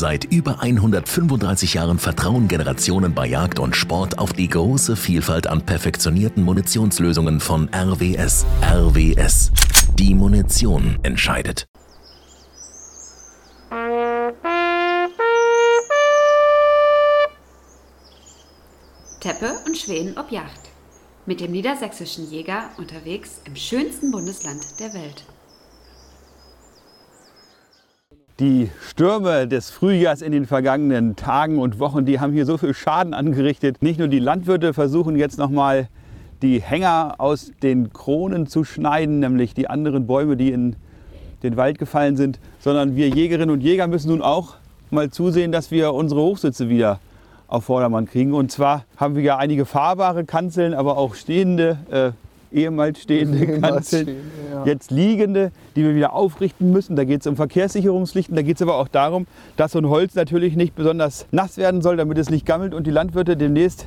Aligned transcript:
Seit 0.00 0.24
über 0.24 0.62
135 0.62 1.74
Jahren 1.74 1.98
vertrauen 1.98 2.48
Generationen 2.48 3.12
bei 3.12 3.26
Jagd 3.26 3.58
und 3.58 3.76
Sport 3.76 4.18
auf 4.18 4.32
die 4.32 4.48
große 4.48 4.96
Vielfalt 4.96 5.46
an 5.46 5.66
perfektionierten 5.66 6.42
Munitionslösungen 6.42 7.38
von 7.38 7.68
RWS. 7.68 8.46
RWS. 8.62 9.52
Die 9.98 10.14
Munition 10.14 10.98
entscheidet. 11.02 11.66
Teppe 19.20 19.52
und 19.66 19.76
Schweden 19.76 20.16
ob 20.16 20.32
Yacht. 20.32 20.70
Mit 21.26 21.42
dem 21.42 21.52
niedersächsischen 21.52 22.30
Jäger 22.30 22.70
unterwegs 22.78 23.42
im 23.44 23.54
schönsten 23.54 24.10
Bundesland 24.10 24.80
der 24.80 24.94
Welt. 24.94 25.26
Die 28.40 28.70
Stürme 28.88 29.46
des 29.46 29.68
Frühjahrs 29.68 30.22
in 30.22 30.32
den 30.32 30.46
vergangenen 30.46 31.14
Tagen 31.14 31.58
und 31.58 31.78
Wochen, 31.78 32.06
die 32.06 32.20
haben 32.20 32.32
hier 32.32 32.46
so 32.46 32.56
viel 32.56 32.72
Schaden 32.72 33.12
angerichtet. 33.12 33.82
Nicht 33.82 33.98
nur 33.98 34.08
die 34.08 34.18
Landwirte 34.18 34.72
versuchen 34.72 35.14
jetzt 35.14 35.36
nochmal 35.36 35.88
die 36.40 36.62
Hänger 36.62 37.16
aus 37.18 37.52
den 37.62 37.92
Kronen 37.92 38.46
zu 38.46 38.64
schneiden, 38.64 39.18
nämlich 39.18 39.52
die 39.52 39.68
anderen 39.68 40.06
Bäume, 40.06 40.38
die 40.38 40.52
in 40.52 40.76
den 41.42 41.58
Wald 41.58 41.78
gefallen 41.78 42.16
sind, 42.16 42.38
sondern 42.60 42.96
wir 42.96 43.10
Jägerinnen 43.10 43.50
und 43.50 43.60
Jäger 43.60 43.88
müssen 43.88 44.08
nun 44.08 44.22
auch 44.22 44.54
mal 44.88 45.10
zusehen, 45.10 45.52
dass 45.52 45.70
wir 45.70 45.92
unsere 45.92 46.22
Hochsitze 46.22 46.70
wieder 46.70 46.98
auf 47.46 47.64
Vordermann 47.64 48.06
kriegen. 48.06 48.32
Und 48.32 48.50
zwar 48.50 48.86
haben 48.96 49.16
wir 49.16 49.22
ja 49.22 49.36
einige 49.36 49.66
fahrbare 49.66 50.24
Kanzeln, 50.24 50.72
aber 50.72 50.96
auch 50.96 51.14
stehende, 51.14 51.76
äh, 51.90 52.12
ehemals 52.52 53.00
stehende 53.00 53.60
Kanzeln, 53.60 54.02
stehen, 54.02 54.30
ja. 54.52 54.64
jetzt 54.64 54.90
liegende, 54.90 55.52
die 55.76 55.84
wir 55.84 55.94
wieder 55.94 56.12
aufrichten 56.12 56.70
müssen. 56.72 56.96
Da 56.96 57.04
geht 57.04 57.20
es 57.20 57.26
um 57.26 57.36
Verkehrssicherungspflichten, 57.36 58.34
da 58.36 58.42
geht 58.42 58.56
es 58.56 58.62
aber 58.62 58.76
auch 58.76 58.88
darum, 58.88 59.26
dass 59.56 59.72
so 59.72 59.78
ein 59.78 59.88
Holz 59.88 60.14
natürlich 60.14 60.56
nicht 60.56 60.74
besonders 60.74 61.26
nass 61.30 61.56
werden 61.56 61.82
soll, 61.82 61.96
damit 61.96 62.18
es 62.18 62.30
nicht 62.30 62.46
gammelt 62.46 62.74
und 62.74 62.86
die 62.86 62.90
Landwirte 62.90 63.36
demnächst 63.36 63.86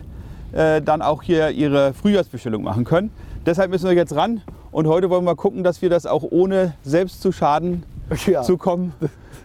äh, 0.54 0.82
dann 0.82 1.02
auch 1.02 1.24
hier 1.24 1.50
ihre 1.50 1.94
Frühjahrsbestellung 1.94 2.64
machen 2.64 2.86
können. 2.86 3.12
Deshalb 3.46 3.72
müssen 3.72 3.88
wir 3.90 3.96
jetzt 3.96 4.16
ran 4.16 4.42
und 4.72 4.88
heute 4.88 5.10
wollen 5.10 5.26
wir 5.26 5.36
gucken, 5.36 5.64
dass 5.64 5.82
wir 5.82 5.90
das 5.90 6.06
auch 6.06 6.24
ohne 6.30 6.74
selbst 6.84 7.22
zu 7.22 7.32
Schaden 7.32 7.84
Ja. 8.28 8.42
zu 8.42 8.58
kommen, 8.58 8.94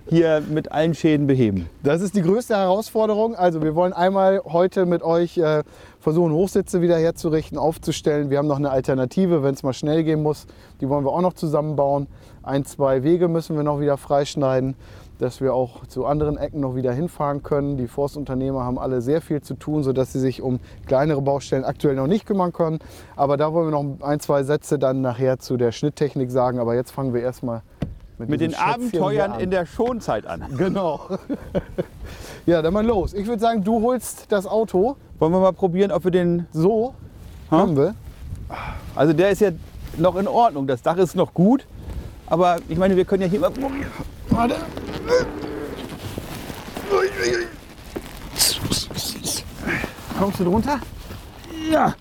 hier 0.09 0.43
mit 0.49 0.73
allen 0.73 0.95
Schäden 0.95 1.27
beheben. 1.27 1.69
Das 1.83 2.01
ist 2.01 2.15
die 2.17 2.23
größte 2.23 2.57
Herausforderung. 2.57 3.35
Also 3.35 3.63
wir 3.63 3.75
wollen 3.75 3.93
einmal 3.93 4.41
heute 4.45 4.87
mit 4.87 5.03
euch 5.03 5.39
äh, 5.39 5.63
versuchen, 6.09 6.33
Hochsitze 6.33 6.81
wieder 6.81 6.97
herzurichten, 6.97 7.59
aufzustellen. 7.59 8.31
Wir 8.31 8.39
haben 8.39 8.47
noch 8.47 8.57
eine 8.57 8.71
Alternative, 8.71 9.43
wenn 9.43 9.53
es 9.53 9.63
mal 9.63 9.75
schnell 9.75 10.05
gehen 10.05 10.23
muss. 10.23 10.47
Die 10.81 10.89
wollen 10.89 11.05
wir 11.05 11.13
auch 11.13 11.21
noch 11.21 11.35
zusammenbauen. 11.35 12.07
Ein, 12.43 12.65
zwei 12.65 13.03
Wege 13.03 13.29
müssen 13.29 13.57
wir 13.57 13.63
noch 13.63 13.79
wieder 13.79 13.99
freischneiden, 13.99 14.75
dass 15.19 15.43
wir 15.43 15.53
auch 15.53 15.85
zu 15.85 16.07
anderen 16.07 16.39
Ecken 16.39 16.61
noch 16.61 16.75
wieder 16.75 16.95
hinfahren 16.95 17.43
können. 17.43 17.77
Die 17.77 17.89
Forstunternehmer 17.89 18.65
haben 18.65 18.79
alle 18.79 19.03
sehr 19.03 19.21
viel 19.21 19.43
zu 19.43 19.53
tun, 19.53 19.83
sodass 19.83 20.15
sie 20.15 20.21
sich 20.21 20.41
um 20.41 20.61
kleinere 20.87 21.21
Baustellen 21.21 21.65
aktuell 21.65 21.97
noch 21.97 22.07
nicht 22.07 22.25
kümmern 22.25 22.55
können. 22.55 22.79
Aber 23.15 23.37
da 23.37 23.53
wollen 23.53 23.71
wir 23.71 23.83
noch 23.83 24.01
ein, 24.01 24.19
zwei 24.19 24.45
Sätze 24.45 24.79
dann 24.79 25.03
nachher 25.03 25.39
zu 25.39 25.59
der 25.59 25.73
Schnitttechnik 25.73 26.31
sagen. 26.31 26.59
Aber 26.59 26.75
jetzt 26.75 26.91
fangen 26.91 27.13
wir 27.13 27.21
erstmal 27.21 27.61
mit, 28.19 28.31
Mit 28.31 28.41
den 28.41 28.51
Schätzchen 28.53 28.73
Abenteuern 28.73 29.41
in 29.41 29.51
der 29.51 29.65
Schonzeit 29.67 30.27
an. 30.27 30.45
Genau. 30.57 31.03
ja, 32.47 32.63
dann 32.63 32.73
mal 32.73 32.85
los. 32.85 33.13
Ich 33.13 33.27
würde 33.27 33.41
sagen, 33.41 33.63
du 33.63 33.83
holst 33.83 34.33
das 34.33 34.47
Auto. 34.47 34.97
Wollen 35.19 35.33
wir 35.33 35.41
mal 35.41 35.53
probieren, 35.53 35.91
ob 35.91 36.05
wir 36.05 36.11
den. 36.11 36.47
So 36.53 36.95
haben 37.51 37.77
wir. 37.77 37.95
Also 38.95 39.13
der 39.13 39.31
ist 39.31 39.41
ja 39.41 39.51
noch 39.97 40.17
in 40.17 40.29
Ordnung. 40.29 40.67
Das 40.67 40.83
Dach 40.83 40.97
ist 40.97 41.17
noch 41.17 41.35
gut. 41.35 41.67
Aber 42.27 42.59
ich 42.69 42.79
meine, 42.79 42.95
wir 42.97 43.05
können 43.05 43.23
ja 43.23 43.29
hier 43.29 43.41
mal. 43.41 43.53
Warte. 44.31 44.57
Kommst 50.19 50.41
du 50.41 50.45
drunter? 50.45 50.81
Ja. 51.71 51.95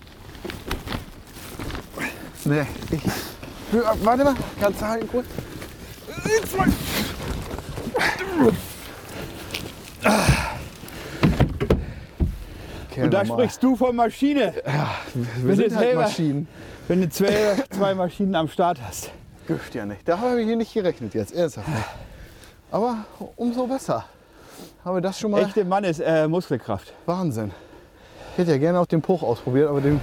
Nee. 2.44 2.66
Ich, 2.90 3.00
warte 4.02 4.24
mal, 4.24 4.34
kannst 4.60 4.80
du 4.80 4.86
halten 4.86 5.08
kurz? 5.08 5.26
Und 13.04 13.14
da 13.14 13.24
sprichst 13.24 13.62
du 13.62 13.76
von 13.76 13.94
Maschine. 13.96 14.52
wir 15.42 15.54
sind 15.56 15.64
jetzt 15.64 15.76
halt 15.76 15.86
selber- 15.86 16.02
Maschinen. 16.02 16.48
Wenn 16.88 17.00
du 17.02 17.08
zwei, 17.10 17.56
zwei 17.70 17.94
Maschinen 17.94 18.34
am 18.34 18.48
Start 18.48 18.78
hast. 18.82 19.10
Gift 19.46 19.74
ja 19.74 19.84
nicht. 19.86 20.06
Da 20.08 20.18
habe 20.18 20.40
ich 20.40 20.46
hier 20.46 20.56
nicht 20.56 20.72
gerechnet 20.72 21.14
jetzt, 21.14 21.34
ernsthaft. 21.34 21.68
Aber 22.70 22.98
umso 23.36 23.66
besser. 23.66 24.04
Haben 24.84 24.96
wir 24.96 25.00
das 25.00 25.18
schon 25.18 25.30
mal? 25.30 25.42
Echte 25.42 25.64
Mannes 25.64 26.00
äh, 26.00 26.26
Muskelkraft. 26.28 26.92
Wahnsinn. 27.06 27.50
Ich 28.32 28.38
hätte 28.38 28.52
ja 28.52 28.58
gerne 28.58 28.80
auch 28.80 28.86
den 28.86 29.00
Bruch 29.00 29.22
ausprobiert, 29.22 29.68
aber 29.68 29.80
den 29.80 30.00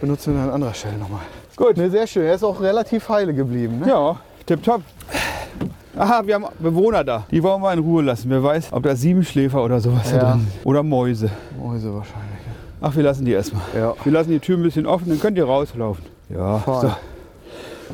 benutzen 0.00 0.34
wir 0.34 0.42
an 0.42 0.50
anderer 0.50 0.74
Stelle 0.74 0.96
nochmal. 0.96 1.20
Gut. 1.56 1.76
Ne, 1.76 1.90
sehr 1.90 2.06
schön. 2.06 2.24
Er 2.24 2.34
ist 2.34 2.44
auch 2.44 2.60
relativ 2.60 3.08
heile 3.08 3.34
geblieben. 3.34 3.80
Ne? 3.80 3.88
Ja, 3.88 4.20
tipptopp. 4.46 4.82
Aha, 6.00 6.22
wir 6.24 6.34
haben 6.34 6.46
Bewohner 6.58 7.04
da. 7.04 7.24
Die 7.30 7.42
wollen 7.42 7.60
wir 7.62 7.72
in 7.72 7.78
Ruhe 7.80 8.02
lassen. 8.02 8.30
Wer 8.30 8.42
weiß, 8.42 8.72
ob 8.72 8.82
da 8.84 8.96
Siebenschläfer 8.96 9.62
oder 9.62 9.80
sowas 9.80 10.10
da 10.10 10.16
Ja. 10.16 10.30
drin 10.32 10.40
sind. 10.40 10.66
Oder 10.66 10.82
Mäuse. 10.82 11.30
Mäuse 11.58 11.92
wahrscheinlich. 11.94 12.30
Ach, 12.80 12.96
wir 12.96 13.02
lassen 13.02 13.24
die 13.26 13.32
erstmal. 13.32 13.62
Ja. 13.76 13.94
Wir 14.02 14.12
lassen 14.12 14.30
die 14.30 14.38
Tür 14.40 14.56
ein 14.56 14.62
bisschen 14.62 14.86
offen, 14.86 15.08
dann 15.10 15.20
könnt 15.20 15.36
ihr 15.36 15.44
rauslaufen. 15.44 16.04
Ja, 16.30 16.62
so. 16.66 16.90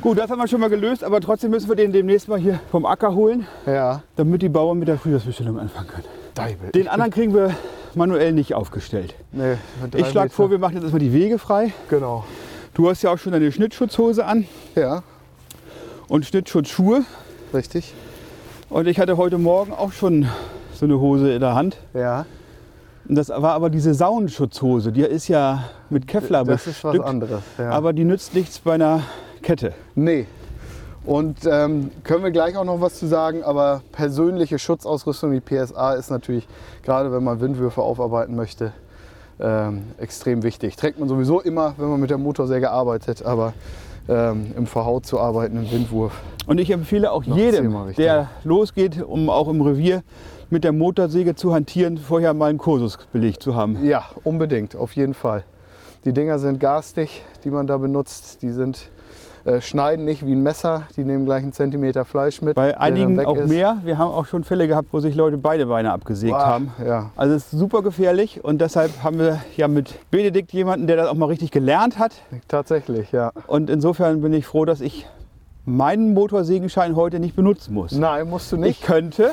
Gut, 0.01 0.19
das 0.19 0.31
haben 0.31 0.39
wir 0.39 0.47
schon 0.47 0.61
mal 0.61 0.69
gelöst, 0.71 1.03
aber 1.03 1.21
trotzdem 1.21 1.51
müssen 1.51 1.69
wir 1.69 1.75
den 1.75 1.91
demnächst 1.93 2.29
mal 2.29 2.39
hier 2.39 2.61
vom 2.71 2.85
Acker 2.87 3.15
holen, 3.15 3.47
Ja. 3.67 4.03
damit 4.15 4.43
die 4.43 4.49
Bauern 4.51 4.79
mit 4.79 4.87
der 4.89 4.99
Frühjahrsbestellung 4.99 5.59
anfangen 5.59 5.89
können. 5.89 6.05
Deibel. 6.35 6.71
Den 6.71 6.87
anderen 6.87 7.11
kriegen 7.11 7.35
wir 7.35 7.55
manuell 7.95 8.33
nicht 8.33 8.55
aufgestellt. 8.55 9.15
Nee, 9.33 9.55
Ich 9.97 10.07
schlage 10.09 10.31
vor, 10.31 10.51
wir 10.51 10.59
machen 10.59 10.75
jetzt 10.75 10.83
erstmal 10.83 11.01
die 11.01 11.13
Wege 11.13 11.39
frei. 11.39 11.73
Genau. 11.89 12.25
Du 12.75 12.89
hast 12.91 13.03
ja 13.03 13.11
auch 13.11 13.19
schon 13.19 13.33
deine 13.33 13.51
Schnittschutzhose 13.51 14.25
an 14.27 14.47
Ja, 14.77 15.03
und 16.09 16.27
Schnittschutzschuhe. 16.27 17.01
Richtig. 17.55 17.95
Und 18.69 18.87
ich 18.87 18.99
hatte 18.99 19.17
heute 19.17 19.39
Morgen 19.39 19.73
auch 19.73 19.93
schon 19.93 20.27
so 20.75 20.87
eine 20.87 20.99
Hose 21.01 21.33
in 21.33 21.41
der 21.41 21.55
Hand. 21.55 21.79
Ja. 21.95 22.27
Und 23.09 23.15
das 23.15 23.29
war 23.29 23.53
aber 23.53 23.71
diese 23.71 23.95
Saunenschutzhose. 23.95 24.91
Die 24.93 25.03
ist 25.03 25.29
ja 25.29 25.65
mit 25.91 26.09
Kevlar 26.09 26.45
Das 26.45 26.67
ist 26.67 26.83
was 26.83 26.99
anderes. 27.01 27.43
Ja. 27.59 27.71
aber 27.71 27.93
die 27.93 28.05
nützt 28.05 28.35
nichts 28.35 28.59
bei 28.59 28.75
einer 28.75 29.03
Kette. 29.43 29.73
nee. 29.95 30.27
Und 31.05 31.39
ähm, 31.49 31.93
können 32.03 32.25
wir 32.25 32.33
gleich 32.33 32.57
auch 32.57 32.65
noch 32.65 32.81
was 32.81 32.99
zu 32.99 33.07
sagen, 33.07 33.45
aber 33.45 33.81
persönliche 33.93 34.59
Schutzausrüstung 34.59 35.31
wie 35.31 35.41
PSA 35.41 35.93
ist 35.93 36.11
natürlich, 36.11 36.49
gerade 36.83 37.13
wenn 37.13 37.23
man 37.23 37.41
Windwürfe 37.41 37.81
aufarbeiten 37.81 38.35
möchte, 38.35 38.73
ähm, 39.39 39.85
extrem 39.99 40.43
wichtig. 40.43 40.75
Trägt 40.75 40.99
man 40.99 41.09
sowieso 41.09 41.41
immer, 41.41 41.75
wenn 41.77 41.91
man 41.91 42.01
mit 42.01 42.11
der 42.11 42.19
Motorsäge 42.19 42.73
arbeitet, 42.73 43.25
aber 43.25 43.53
ähm, 44.09 44.53
im 44.57 44.67
Verhaut 44.67 45.07
zu 45.07 45.21
arbeiten, 45.21 45.57
im 45.57 45.71
Windwurf. 45.71 46.13
Und 46.47 46.59
ich 46.59 46.71
empfehle 46.71 47.11
auch 47.11 47.27
Noch 47.27 47.37
jedem, 47.37 47.75
der 47.97 48.31
losgeht, 48.45 49.03
um 49.03 49.31
auch 49.31 49.49
im 49.49 49.61
Revier 49.61 50.03
mit 50.49 50.65
der 50.65 50.73
Motorsäge 50.73 51.35
zu 51.35 51.53
hantieren, 51.53 51.99
vorher 51.99 52.33
mal 52.35 52.51
einen 52.51 52.59
Kursus 52.59 52.99
belegt 53.13 53.43
zu 53.43 53.55
haben. 53.57 53.85
Ja, 53.85 54.05
unbedingt, 54.23 54.77
auf 54.77 54.95
jeden 54.95 55.15
Fall. 55.15 55.45
Die 56.05 56.13
Dinger 56.13 56.39
sind 56.39 56.61
garstig, 56.61 57.25
die 57.43 57.51
man 57.51 57.67
da 57.67 57.79
benutzt. 57.79 58.43
Die 58.43 58.51
sind, 58.51 58.91
äh, 59.47 59.61
schneiden 59.61 60.05
nicht 60.05 60.27
wie 60.27 60.33
ein 60.33 60.43
Messer, 60.43 60.83
die 60.97 61.05
nehmen 61.05 61.25
gleich 61.25 61.43
einen 61.43 61.53
Zentimeter 61.53 62.05
Fleisch 62.05 62.43
mit. 62.43 62.55
Bei 62.57 62.77
einigen 62.79 63.25
auch 63.25 63.37
ist. 63.37 63.49
mehr. 63.49 63.79
Wir 63.85 63.97
haben 63.97 64.11
auch 64.11 64.27
schon 64.27 64.45
Fälle 64.45 64.67
gehabt, 64.69 64.89
wo 64.93 65.01
sich 65.01 65.15
Leute 65.15 65.39
beide 65.39 65.67
Beine 65.67 65.93
abgesägt 65.93 66.33
Boah, 66.33 66.47
haben. 66.47 66.73
Ja, 66.85 67.11
Also 67.17 67.35
es 67.35 67.53
ist 67.53 67.59
super 67.59 67.83
gefährlich 67.83 68.45
und 68.45 68.61
deshalb 68.61 68.91
haben 69.03 69.19
wir 69.19 69.41
ja 69.57 69.69
mit 69.69 69.95
Benedikt 70.11 70.53
jemanden, 70.53 70.87
der 70.87 70.97
das 70.97 71.09
auch 71.09 71.15
mal 71.15 71.27
richtig 71.27 71.51
gelernt 71.53 71.99
hat. 71.99 72.13
tatsächlich, 72.49 73.13
ja. 73.13 73.33
Und 73.47 73.71
insofern 73.71 74.21
bin 74.21 74.33
ich 74.33 74.45
froh, 74.47 74.65
dass 74.65 74.81
ich 74.81 75.07
meinen 75.65 76.13
Motorsägenschein 76.15 76.97
heute 76.97 77.19
nicht 77.21 77.35
benutzen 77.37 77.75
muss. 77.75 77.93
Nein, 77.93 78.29
musst 78.29 78.51
du 78.53 78.57
Ich 78.57 78.63
nicht. 78.63 78.83
könnte, 78.83 79.31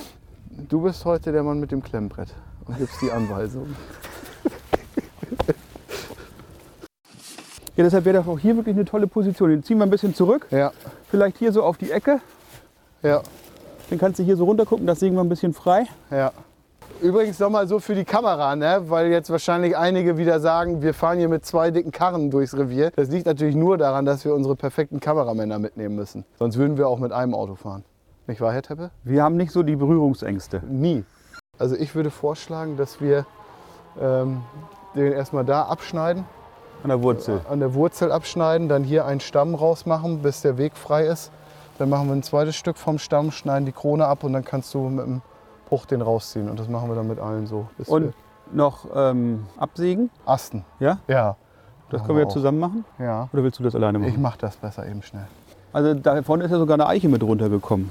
Du 0.69 0.81
bist 0.81 1.03
heute 1.05 1.31
der 1.31 1.41
Mann 1.41 1.59
mit 1.59 1.71
dem 1.71 1.81
Klemmbrett 1.81 2.29
und 2.65 2.77
gibst 2.77 3.01
die 3.01 3.11
Anweisung. 3.11 3.65
Ja, 7.75 7.83
deshalb 7.83 8.05
wäre 8.05 8.17
das 8.17 8.27
auch 8.27 8.39
hier 8.39 8.55
wirklich 8.55 8.75
eine 8.75 8.85
tolle 8.85 9.07
Position. 9.07 9.49
Den 9.49 9.63
ziehen 9.63 9.77
wir 9.77 9.85
ein 9.85 9.89
bisschen 9.89 10.13
zurück, 10.15 10.47
Ja, 10.51 10.71
vielleicht 11.09 11.37
hier 11.37 11.51
so 11.51 11.63
auf 11.63 11.77
die 11.77 11.91
Ecke. 11.91 12.19
ja, 13.01 13.21
Dann 13.89 13.99
kannst 13.99 14.19
du 14.19 14.23
hier 14.23 14.35
so 14.37 14.45
runter 14.45 14.65
gucken, 14.65 14.85
das 14.87 14.99
sägen 14.99 15.15
wir 15.15 15.21
ein 15.23 15.29
bisschen 15.29 15.53
frei. 15.53 15.85
ja. 16.11 16.31
Übrigens 17.01 17.37
nochmal 17.39 17.67
so 17.67 17.79
für 17.79 17.95
die 17.95 18.05
Kamera, 18.05 18.55
ne? 18.55 18.83
weil 18.85 19.07
jetzt 19.07 19.29
wahrscheinlich 19.29 19.75
einige 19.75 20.15
wieder 20.17 20.39
sagen, 20.39 20.81
wir 20.81 20.93
fahren 20.93 21.17
hier 21.17 21.27
mit 21.27 21.45
zwei 21.45 21.69
dicken 21.69 21.91
Karren 21.91 22.31
durchs 22.31 22.55
Revier. 22.55 22.91
Das 22.95 23.09
liegt 23.09 23.25
natürlich 23.25 23.55
nur 23.55 23.77
daran, 23.77 24.05
dass 24.05 24.23
wir 24.23 24.33
unsere 24.33 24.55
perfekten 24.55 25.01
Kameramänner 25.01 25.59
mitnehmen 25.59 25.95
müssen. 25.95 26.23
Sonst 26.39 26.55
würden 26.57 26.77
wir 26.77 26.87
auch 26.87 26.99
mit 26.99 27.11
einem 27.11 27.33
Auto 27.35 27.55
fahren. 27.55 27.83
Nicht 28.27 28.39
wahr, 28.39 28.53
Herr 28.53 28.61
Teppe? 28.61 28.91
Wir 29.03 29.21
haben 29.21 29.35
nicht 29.35 29.51
so 29.51 29.63
die 29.63 29.75
Berührungsängste. 29.75 30.61
Nie. 30.69 31.03
Also 31.59 31.75
ich 31.75 31.93
würde 31.93 32.09
vorschlagen, 32.09 32.77
dass 32.77 33.01
wir 33.01 33.25
ähm, 33.99 34.41
den 34.95 35.11
erstmal 35.11 35.43
da 35.43 35.63
abschneiden, 35.63 36.23
An 36.83 36.89
der 36.89 37.01
Wurzel. 37.01 37.41
an 37.49 37.59
der 37.59 37.73
Wurzel 37.73 38.11
abschneiden, 38.11 38.67
dann 38.69 38.83
hier 38.83 39.05
einen 39.05 39.19
Stamm 39.21 39.55
rausmachen, 39.55 40.21
bis 40.21 40.41
der 40.41 40.57
Weg 40.57 40.75
frei 40.75 41.05
ist. 41.05 41.31
Dann 41.79 41.89
machen 41.89 42.07
wir 42.07 42.13
ein 42.13 42.23
zweites 42.23 42.55
Stück 42.55 42.77
vom 42.77 42.99
Stamm, 42.99 43.31
schneiden 43.31 43.65
die 43.65 43.71
Krone 43.71 44.05
ab 44.05 44.23
und 44.23 44.33
dann 44.33 44.43
kannst 44.45 44.73
du 44.73 44.89
mit 44.89 45.05
dem 45.05 45.21
Frucht 45.67 45.91
den 45.91 46.01
rausziehen. 46.01 46.49
Und 46.49 46.59
das 46.59 46.67
machen 46.67 46.89
wir 46.89 46.95
dann 46.95 47.07
mit 47.07 47.19
allen 47.19 47.47
so. 47.47 47.67
Und 47.87 48.13
noch 48.51 48.85
ähm, 48.93 49.45
absägen? 49.57 50.09
Asten. 50.25 50.65
Ja? 50.79 50.99
Ja. 51.07 51.35
Das 51.89 52.01
Machen 52.01 52.07
können 52.07 52.17
wir 52.19 52.23
wir 52.25 52.29
ja 52.29 52.33
zusammen 52.33 52.59
machen? 52.59 52.85
Ja. 52.99 53.29
Oder 53.33 53.43
willst 53.43 53.59
du 53.59 53.63
das 53.63 53.75
alleine 53.75 53.97
Ich 53.99 54.13
machen? 54.13 54.21
mache 54.21 54.37
das 54.39 54.55
besser 54.57 54.85
eben 54.87 55.01
schnell. 55.01 55.27
Also 55.71 55.93
da 55.95 56.21
vorne 56.21 56.43
ist 56.43 56.51
ja 56.51 56.57
sogar 56.59 56.75
eine 56.75 56.85
Eiche 56.87 57.09
mit 57.09 57.23
runtergekommen. 57.23 57.89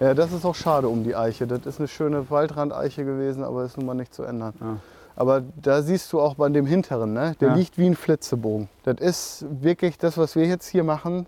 Ja, 0.00 0.14
das 0.14 0.32
ist 0.32 0.44
auch 0.44 0.54
schade 0.54 0.88
um 0.88 1.04
die 1.04 1.14
Eiche. 1.14 1.46
Das 1.46 1.64
ist 1.66 1.78
eine 1.78 1.88
schöne 1.88 2.28
Waldrandeiche 2.30 3.04
gewesen, 3.04 3.44
aber 3.44 3.64
ist 3.64 3.76
nun 3.76 3.86
mal 3.86 3.94
nicht 3.94 4.14
zu 4.14 4.22
ändern. 4.24 4.54
Ja. 4.60 4.76
Aber 5.16 5.42
da 5.62 5.82
siehst 5.82 6.12
du 6.12 6.20
auch 6.20 6.34
bei 6.34 6.48
dem 6.48 6.66
hinteren, 6.66 7.12
ne? 7.12 7.34
der 7.40 7.48
Ja. 7.50 7.54
liegt 7.54 7.78
wie 7.78 7.86
ein 7.86 7.94
Flitzebogen. 7.94 8.68
Das 8.84 8.96
ist 8.98 9.46
wirklich 9.48 9.96
das, 9.98 10.18
was 10.18 10.34
wir 10.34 10.44
jetzt 10.46 10.66
hier 10.66 10.82
machen. 10.84 11.26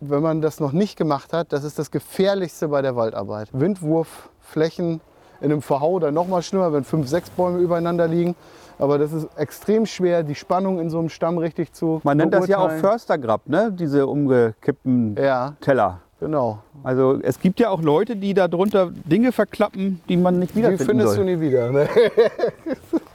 Wenn 0.00 0.22
man 0.22 0.40
das 0.40 0.60
noch 0.60 0.72
nicht 0.72 0.96
gemacht 0.96 1.32
hat, 1.32 1.52
das 1.52 1.64
ist 1.64 1.78
das 1.78 1.90
Gefährlichste 1.90 2.68
bei 2.68 2.82
der 2.82 2.94
Waldarbeit. 2.96 3.48
Windwurfflächen 3.52 5.00
in 5.40 5.52
einem 5.52 5.60
Verhau, 5.62 5.98
dann 5.98 6.14
noch 6.14 6.26
mal 6.28 6.40
schlimmer, 6.42 6.72
wenn 6.72 6.84
fünf, 6.84 7.08
sechs 7.08 7.28
Bäume 7.30 7.58
übereinander 7.58 8.08
liegen. 8.08 8.34
Aber 8.78 8.98
das 8.98 9.12
ist 9.12 9.26
extrem 9.36 9.86
schwer, 9.86 10.22
die 10.22 10.34
Spannung 10.34 10.78
in 10.80 10.88
so 10.90 10.98
einem 10.98 11.08
Stamm 11.08 11.38
richtig 11.38 11.72
zu 11.72 12.00
Man 12.04 12.16
nennt 12.18 12.32
das 12.32 12.46
ja 12.46 12.58
auch. 12.58 12.70
Förstergrab, 12.70 13.42
ne? 13.46 13.72
diese 13.72 14.06
umgekippten 14.06 15.16
Ja, 15.18 15.54
Teller. 15.60 16.00
genau. 16.20 16.58
Also 16.82 17.18
es 17.22 17.38
gibt 17.40 17.58
ja 17.60 17.70
auch 17.70 17.82
Leute, 17.82 18.16
die 18.16 18.34
da 18.34 18.48
drunter 18.48 18.90
Dinge 19.04 19.32
verklappen, 19.32 20.00
die 20.08 20.16
man 20.16 20.38
nicht 20.38 20.52
Die 20.54 20.58
wiederfinden 20.58 20.86
findest 20.86 21.14
soll. 21.14 21.24
du 21.26 21.32
nie 21.36 21.40
wieder. 21.40 21.70
Ne? 21.72 21.88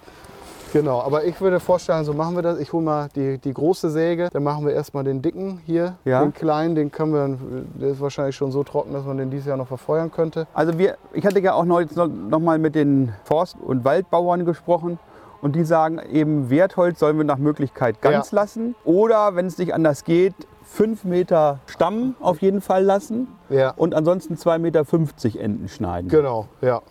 genau, 0.71 1.01
aber 1.01 1.25
ich 1.25 1.39
würde 1.41 1.59
vorstellen, 1.59 2.03
so 2.03 2.13
machen 2.13 2.35
wir 2.35 2.41
das. 2.41 2.59
Ich 2.59 2.71
hole 2.73 2.83
mal 2.83 3.09
die, 3.15 3.37
die 3.37 3.53
große 3.53 3.89
Säge, 3.89 4.29
dann 4.31 4.43
machen 4.43 4.65
wir 4.65 4.73
erstmal 4.73 5.03
den 5.03 5.21
dicken 5.21 5.61
hier. 5.65 5.95
Ja. 6.05 6.21
Den 6.21 6.33
kleinen, 6.33 6.75
den 6.75 6.91
können 6.91 7.13
wir, 7.13 7.37
der 7.79 7.89
ist 7.89 8.01
wahrscheinlich 8.01 8.35
schon 8.35 8.51
so 8.51 8.63
trocken, 8.63 8.93
dass 8.93 9.05
man 9.05 9.17
den 9.17 9.29
dieses 9.31 9.47
Jahr 9.47 9.57
noch 9.57 9.67
verfeuern 9.67 10.11
könnte. 10.11 10.47
Also 10.53 10.77
wir, 10.77 10.97
ich 11.13 11.25
hatte 11.25 11.39
ja 11.39 11.53
auch 11.53 11.65
noch, 11.65 11.79
jetzt 11.79 11.95
noch, 11.95 12.07
noch 12.07 12.39
mal 12.39 12.59
mit 12.59 12.75
den 12.75 13.13
Forst- 13.23 13.57
und 13.59 13.83
Waldbauern 13.85 14.45
gesprochen 14.45 14.99
und 15.41 15.55
die 15.55 15.63
sagen 15.63 15.99
eben, 16.11 16.49
Wertholz 16.49 16.99
sollen 16.99 17.17
wir 17.17 17.23
nach 17.25 17.37
Möglichkeit 17.37 18.01
ganz 18.01 18.31
Ja. 18.31 18.37
lassen 18.37 18.75
oder 18.83 19.35
wenn 19.35 19.47
es 19.47 19.57
nicht 19.57 19.73
anders 19.73 20.03
geht, 20.03 20.35
5 20.63 21.03
Meter 21.03 21.59
Stamm 21.65 22.15
auf 22.21 22.41
jeden 22.41 22.61
Fall 22.61 22.83
lassen 22.83 23.27
Ja. 23.49 23.71
und 23.75 23.93
ansonsten 23.93 24.35
2,50 24.35 24.59
Meter 24.59 25.39
Enden 25.43 25.67
schneiden. 25.67 26.09
Genau, 26.09 26.47
ja. 26.61 26.81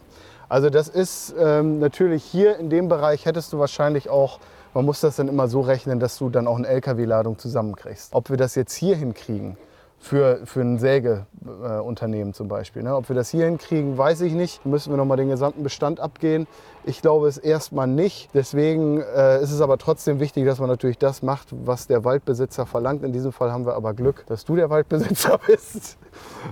Also 0.51 0.69
das 0.69 0.89
ist 0.89 1.33
ähm, 1.39 1.79
natürlich 1.79 2.25
hier 2.25 2.59
in 2.59 2.71
dem 2.71 2.89
Bereich 2.89 3.25
hättest 3.25 3.53
du 3.53 3.61
wahrscheinlich 3.61 4.11
auch, 4.11 4.41
man 4.75 4.85
muss 4.85 5.01
das 5.01 5.15
dann 5.15 5.29
immer 5.29 5.47
so 5.47 5.61
rechnen, 5.61 6.01
dass 6.01 6.19
du 6.19 6.29
dann 6.29 6.49
auch 6.49 6.59
eine 6.59 6.67
LKW-Ladung 6.67 7.39
zusammenkriegst. 7.39 8.13
Ob 8.15 8.31
wir 8.31 8.37
das 8.37 8.57
jetzt 8.57 8.75
hier 8.75 8.97
hinkriegen, 8.97 9.57
für, 10.01 10.41
für 10.47 10.63
ein 10.63 10.79
Sägeunternehmen 10.79 12.31
äh, 12.31 12.35
zum 12.35 12.49
Beispiel. 12.49 12.83
Ne? 12.83 12.97
Ob 12.97 13.09
wir 13.09 13.15
das 13.15 13.29
hier 13.29 13.45
hinkriegen, 13.45 13.97
weiß 13.97 14.23
ich 14.23 14.33
nicht. 14.33 14.65
Müssen 14.65 14.91
wir 14.93 14.97
nochmal 14.97 15.19
den 15.19 15.29
gesamten 15.29 15.63
Bestand 15.63 16.01
abgehen. 16.01 16.47
Ich 16.85 17.03
glaube 17.03 17.29
es 17.29 17.37
erstmal 17.37 17.87
nicht. 17.87 18.31
Deswegen 18.33 19.01
äh, 19.01 19.43
ist 19.43 19.53
es 19.53 19.61
aber 19.61 19.77
trotzdem 19.77 20.19
wichtig, 20.19 20.47
dass 20.47 20.59
man 20.61 20.69
natürlich 20.69 20.97
das 20.99 21.23
macht, 21.23 21.49
was 21.65 21.87
der 21.87 22.05
Waldbesitzer 22.05 22.65
verlangt. 22.65 23.03
In 23.03 23.13
diesem 23.13 23.33
Fall 23.33 23.53
haben 23.53 23.67
wir 23.67 23.75
aber 23.75 23.93
Glück, 23.93 24.25
dass 24.27 24.45
du 24.47 24.57
der 24.57 24.71
Waldbesitzer 24.71 25.39
bist, 25.47 25.99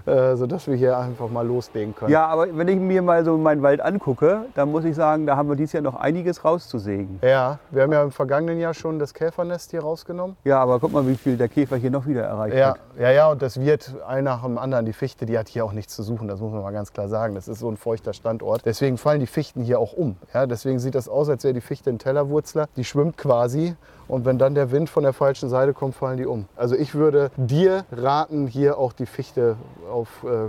äh, 0.04 0.36
sodass 0.36 0.66
wir 0.66 0.76
hier 0.76 0.98
einfach 0.98 1.30
mal 1.30 1.46
loslegen 1.46 1.94
können. 1.94 2.12
Ja, 2.12 2.26
aber 2.26 2.46
wenn 2.56 2.68
ich 2.68 2.76
mir 2.78 3.00
mal 3.00 3.24
so 3.24 3.38
meinen 3.38 3.62
Wald 3.62 3.80
angucke, 3.80 4.44
dann 4.54 4.70
muss 4.70 4.84
ich 4.84 4.94
sagen, 4.94 5.26
da 5.26 5.36
haben 5.36 5.48
wir 5.48 5.56
dieses 5.56 5.72
Jahr 5.72 5.82
noch 5.82 5.94
einiges 5.96 6.44
rauszusägen. 6.44 7.18
Ja, 7.22 7.58
wir 7.70 7.82
haben 7.82 7.92
ja 7.92 8.02
im 8.02 8.12
vergangenen 8.12 8.60
Jahr 8.60 8.74
schon 8.74 8.98
das 8.98 9.14
Käfernest 9.14 9.70
hier 9.70 9.80
rausgenommen. 9.80 10.36
Ja, 10.44 10.60
aber 10.60 10.78
guck 10.78 10.92
mal, 10.92 11.06
wie 11.08 11.16
viel 11.16 11.38
der 11.38 11.48
Käfer 11.48 11.76
hier 11.76 11.90
noch 11.90 12.06
wieder 12.06 12.24
erreicht 12.24 12.54
Ja, 12.54 12.70
hat. 12.72 12.80
ja, 13.00 13.10
ja, 13.10 13.30
und 13.30 13.40
das 13.40 13.58
wird 13.58 13.94
ein 14.06 14.24
nach 14.24 14.42
dem 14.42 14.58
anderen. 14.58 14.84
Die 14.84 14.92
Fichte, 14.92 15.24
die 15.24 15.38
hat 15.38 15.48
hier 15.48 15.64
auch 15.64 15.72
nichts 15.72 15.96
zu 15.96 16.02
suchen, 16.02 16.28
das 16.28 16.38
muss 16.40 16.52
man 16.52 16.62
mal 16.62 16.72
ganz 16.72 16.92
klar 16.92 17.08
sagen. 17.08 17.34
Das 17.34 17.48
ist 17.48 17.60
so 17.60 17.68
ein 17.70 17.78
feuchter 17.78 18.12
Standort. 18.12 18.62
Deswegen 18.66 18.98
fallen 18.98 19.20
die 19.20 19.26
Fichten 19.26 19.62
hier 19.62 19.80
auch 19.80 19.94
um. 19.94 20.16
Ja, 20.34 20.46
deswegen 20.46 20.78
sieht 20.78 20.94
das 20.94 21.08
aus, 21.08 21.28
als 21.28 21.44
wäre 21.44 21.54
die 21.54 21.60
Fichte 21.60 21.90
ein 21.90 21.98
Tellerwurzler. 21.98 22.68
Die 22.76 22.84
schwimmt 22.84 23.16
quasi. 23.16 23.74
Und 24.08 24.24
wenn 24.24 24.38
dann 24.38 24.54
der 24.54 24.70
Wind 24.70 24.88
von 24.88 25.02
der 25.02 25.12
falschen 25.12 25.48
Seite 25.48 25.74
kommt, 25.74 25.94
fallen 25.94 26.16
die 26.16 26.26
um. 26.26 26.46
Also 26.56 26.74
ich 26.74 26.94
würde 26.94 27.30
dir 27.36 27.84
raten, 27.92 28.46
hier 28.46 28.78
auch 28.78 28.92
die 28.92 29.06
Fichte 29.06 29.56
auf 29.90 30.24
äh, 30.24 30.48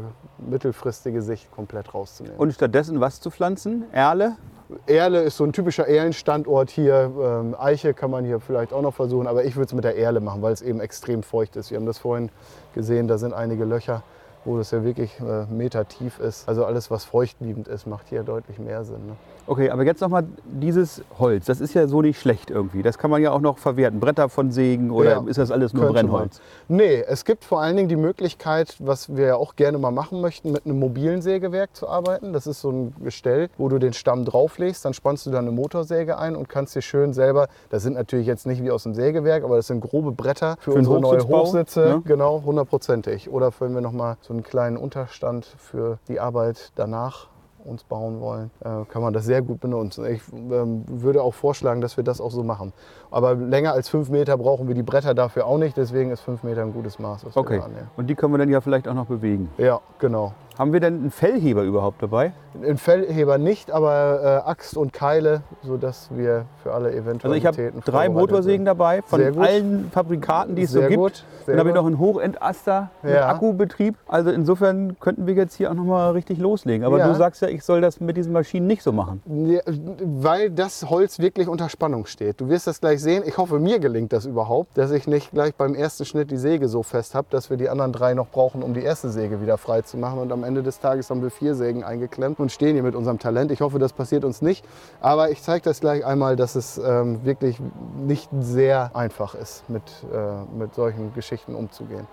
mittelfristige 0.49 1.21
Sicht 1.21 1.51
komplett 1.51 1.93
rauszunehmen. 1.93 2.37
Und 2.37 2.53
stattdessen 2.53 3.01
was 3.01 3.19
zu 3.19 3.29
pflanzen? 3.29 3.83
Erle? 3.91 4.37
Erle 4.85 5.21
ist 5.21 5.37
so 5.37 5.43
ein 5.43 5.51
typischer 5.51 5.87
Erlenstandort 5.87 6.69
hier. 6.69 7.11
Ähm, 7.19 7.55
Eiche 7.59 7.93
kann 7.93 8.11
man 8.11 8.23
hier 8.23 8.39
vielleicht 8.39 8.71
auch 8.71 8.81
noch 8.81 8.93
versuchen, 8.93 9.27
aber 9.27 9.43
ich 9.43 9.55
würde 9.55 9.65
es 9.65 9.73
mit 9.73 9.83
der 9.83 9.97
Erle 9.97 10.19
machen, 10.19 10.41
weil 10.41 10.53
es 10.53 10.61
eben 10.61 10.79
extrem 10.79 11.23
feucht 11.23 11.55
ist. 11.55 11.71
Wir 11.71 11.77
haben 11.77 11.85
das 11.85 11.97
vorhin 11.97 12.29
gesehen, 12.75 13.07
da 13.07 13.17
sind 13.17 13.33
einige 13.33 13.65
Löcher, 13.65 14.03
wo 14.45 14.57
das 14.57 14.71
ja 14.71 14.83
wirklich 14.83 15.19
äh, 15.19 15.45
Meter 15.51 15.87
tief 15.87 16.19
ist. 16.19 16.47
Also 16.47 16.65
alles, 16.65 16.91
was 16.91 17.03
feuchtliebend 17.03 17.67
ist, 17.67 17.87
macht 17.87 18.07
hier 18.09 18.23
deutlich 18.23 18.59
mehr 18.59 18.83
Sinn. 18.83 19.07
Ne? 19.07 19.15
Okay, 19.49 19.71
aber 19.71 19.83
jetzt 19.83 19.99
nochmal 19.99 20.25
dieses 20.45 21.01
Holz. 21.17 21.47
Das 21.47 21.59
ist 21.59 21.73
ja 21.73 21.87
so 21.87 22.03
nicht 22.03 22.19
schlecht 22.21 22.51
irgendwie. 22.51 22.83
Das 22.83 22.99
kann 22.99 23.09
man 23.09 23.19
ja 23.21 23.31
auch 23.31 23.41
noch 23.41 23.57
verwerten. 23.57 23.99
Bretter 23.99 24.29
von 24.29 24.51
Sägen 24.51 24.91
oder 24.91 25.09
Ja, 25.11 25.23
ist 25.25 25.37
das 25.39 25.49
alles 25.49 25.73
nur 25.73 25.87
Brennholz? 25.87 26.39
man. 26.67 26.77
Nee, 26.77 27.03
es 27.07 27.25
gibt 27.25 27.43
vor 27.43 27.59
allen 27.59 27.75
Dingen 27.75 27.89
die 27.89 27.95
Möglichkeit, 27.95 28.75
was 28.77 29.15
wir 29.15 29.25
ja 29.25 29.35
auch 29.37 29.55
gerne 29.55 29.79
mal 29.79 29.89
machen 29.89 30.21
möchten, 30.21 30.51
mit 30.51 30.65
einem 30.65 30.77
mobilen 30.77 31.23
Sägewerk 31.23 31.75
zu 31.75 31.89
arbeiten. 31.89 32.31
Das 32.31 32.45
ist 32.45 32.61
so 32.61 32.69
ein 32.71 32.93
Gestell, 33.03 33.49
wo 33.57 33.69
du 33.69 33.79
den 33.79 33.93
Stamm 33.93 34.23
drauflegst, 34.23 34.85
dann 34.85 34.93
spannst 34.93 35.25
du 35.25 35.31
da 35.31 35.39
eine 35.39 35.49
Motorsäge 35.51 36.19
ein 36.19 36.35
und 36.35 36.47
kannst 36.47 36.75
dir 36.75 36.83
schön 36.83 37.13
selber, 37.13 37.47
das 37.71 37.81
sind 37.81 37.95
natürlich 37.95 38.27
jetzt 38.27 38.45
nicht 38.45 38.63
wie 38.63 38.69
aus 38.69 38.83
dem 38.83 38.93
Sägewerk, 38.93 39.43
aber 39.43 39.55
das 39.55 39.65
sind 39.65 39.81
grobe 39.81 40.11
Bretter 40.11 40.57
für, 40.59 40.73
Für 40.73 40.77
unsere 40.77 40.99
neue 41.01 41.27
Hochsitze. 41.27 41.79
ne? 41.79 42.01
Genau, 42.05 42.43
hundertprozentig. 42.45 43.29
Oder 43.31 43.51
wenn 43.59 43.73
wir 43.73 43.81
nochmal 43.81 44.17
so 44.21 44.31
einen 44.33 44.43
kleinen 44.43 44.77
Unterstand 44.77 45.45
für 45.57 45.97
die 46.07 46.19
Arbeit 46.19 46.71
danach 46.75 47.27
uns 47.65 47.83
bauen 47.83 48.19
wollen, 48.19 48.51
äh, 48.61 48.85
kann 48.89 49.01
man 49.01 49.13
das 49.13 49.25
sehr 49.25 49.41
gut 49.41 49.59
benutzen. 49.59 50.05
Ich 50.05 50.21
ähm, 50.33 50.83
würde 50.87 51.21
auch 51.21 51.33
vorschlagen, 51.33 51.81
dass 51.81 51.97
wir 51.97 52.03
das 52.03 52.21
auch 52.21 52.31
so 52.31 52.43
machen. 52.43 52.73
Aber 53.11 53.35
länger 53.35 53.73
als 53.73 53.89
fünf 53.89 54.09
Meter 54.09 54.37
brauchen 54.37 54.67
wir 54.67 54.75
die 54.75 54.83
Bretter 54.83 55.13
dafür 55.13 55.45
auch 55.45 55.57
nicht. 55.57 55.77
Deswegen 55.77 56.11
ist 56.11 56.21
fünf 56.21 56.43
Meter 56.43 56.61
ein 56.61 56.73
gutes 56.73 56.99
Maß, 56.99 57.25
Okay. 57.35 57.61
Und 57.97 58.07
die 58.07 58.15
können 58.15 58.33
wir 58.33 58.37
dann 58.37 58.49
ja 58.49 58.61
vielleicht 58.61 58.87
auch 58.87 58.93
noch 58.93 59.05
bewegen. 59.05 59.49
Ja, 59.57 59.79
genau. 59.99 60.33
Haben 60.59 60.73
wir 60.73 60.81
denn 60.81 60.95
einen 60.95 61.11
Fellheber 61.11 61.63
überhaupt 61.63 62.03
dabei? 62.03 62.33
Ein 62.61 62.77
Fellheber 62.77 63.37
nicht, 63.37 63.71
aber 63.71 64.41
äh, 64.45 64.49
Axt 64.49 64.75
und 64.75 64.91
Keile, 64.91 65.41
sodass 65.61 66.09
wir 66.13 66.47
für 66.61 66.73
alle 66.73 66.87
Also 66.87 66.97
ich 66.97 67.05
Eventualitäten 67.05 67.79
habe 67.79 67.89
drei 67.91 68.09
Motorsägen 68.09 68.59
sind. 68.59 68.65
dabei 68.65 69.01
von 69.01 69.39
allen 69.39 69.89
Fabrikaten, 69.91 70.55
die 70.55 70.63
es 70.63 70.71
so 70.71 70.79
Sehr 70.79 70.89
gibt. 70.89 70.99
gut, 70.99 71.23
sehr 71.45 71.53
Dann 71.55 71.59
habe 71.59 71.69
ich 71.69 71.75
noch 71.75 71.85
einen 71.85 71.97
Hochentaster 71.97 72.89
mit 73.03 73.13
Ja. 73.13 73.29
Akkubetrieb. 73.29 73.95
Also 74.05 74.31
insofern 74.31 74.99
könnten 74.99 75.27
wir 75.27 75.33
jetzt 75.35 75.53
hier 75.55 75.71
auch 75.71 75.75
noch 75.75 75.85
mal 75.85 76.11
richtig 76.11 76.39
loslegen. 76.39 76.85
Aber 76.85 76.97
Ja. 76.97 77.07
du 77.07 77.15
sagst 77.15 77.41
ja, 77.41 77.47
ich 77.47 77.63
soll 77.63 77.79
das 77.79 78.01
mit 78.01 78.17
diesen 78.17 78.33
Maschinen 78.33 78.67
nicht 78.67 78.83
so 78.83 78.91
machen. 78.91 79.21
Ja, 79.25 79.61
weil 80.03 80.49
das 80.49 80.89
Holz 80.89 81.19
wirklich 81.19 81.47
unter 81.47 81.69
Spannung 81.69 82.05
steht. 82.05 82.41
Du 82.41 82.49
wirst 82.49 82.67
das 82.67 82.81
gleich 82.81 83.01
sehen. 83.01 83.23
Ich 83.25 83.37
hoffe, 83.37 83.59
mir 83.59 83.79
gelingt 83.79 84.11
das 84.11 84.25
überhaupt, 84.25 84.77
dass 84.77 84.91
ich 84.91 85.07
nicht 85.07 85.31
gleich 85.31 85.55
beim 85.55 85.73
ersten 85.73 86.03
Schnitt 86.03 86.31
die 86.31 86.37
Säge 86.37 86.67
so 86.67 86.83
fest 86.83 87.15
habe, 87.15 87.27
dass 87.29 87.49
wir 87.49 87.55
die 87.55 87.69
anderen 87.69 87.93
drei 87.93 88.13
noch 88.13 88.27
brauchen, 88.27 88.61
um 88.61 88.73
die 88.73 88.83
erste 88.83 89.09
Säge 89.09 89.41
wieder 89.41 89.57
frei 89.57 89.83
zu 89.83 89.95
machen. 89.95 90.19
Und 90.19 90.33
am 90.33 90.43
Ende 90.43 90.48
des 90.55 90.79
Tages 90.79 91.09
haben 91.09 91.21
wir 91.21 91.31
vier 91.31 91.55
Sägen 91.55 91.83
eingeklemmt 91.83 92.39
und 92.39 92.51
stehen 92.51 92.73
hier 92.73 92.83
mit 92.83 92.95
unserem 92.95 93.19
Talent. 93.19 93.51
Ich 93.51 93.61
hoffe, 93.61 93.79
das 93.79 93.93
passiert 93.93 94.23
uns 94.25 94.41
nicht. 94.41 94.65
Aber 95.01 95.29
ich 95.31 95.41
zeige 95.41 95.63
das 95.63 95.79
gleich 95.79 96.05
einmal, 96.05 96.35
dass 96.35 96.55
es 96.55 96.77
ähm, 96.77 97.23
wirklich 97.23 97.57
nicht 98.05 98.29
sehr 98.39 98.91
einfach 98.95 99.35
ist, 99.35 99.69
mit, 99.69 99.83
äh, 100.13 100.57
mit 100.57 100.73
solchen 100.75 101.13
Geschichten 101.13 101.55
umzugehen. 101.55 102.07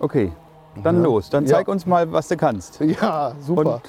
Okay, 0.00 0.32
dann 0.82 0.96
Ja. 0.96 1.02
los. 1.02 1.30
Dann 1.30 1.44
Ja. 1.46 1.56
zeig 1.56 1.68
uns 1.68 1.86
mal, 1.86 2.10
was 2.12 2.28
du 2.28 2.36
kannst. 2.36 2.80
Ja, 3.00 3.32
super. 3.40 3.74
Und 3.76 3.82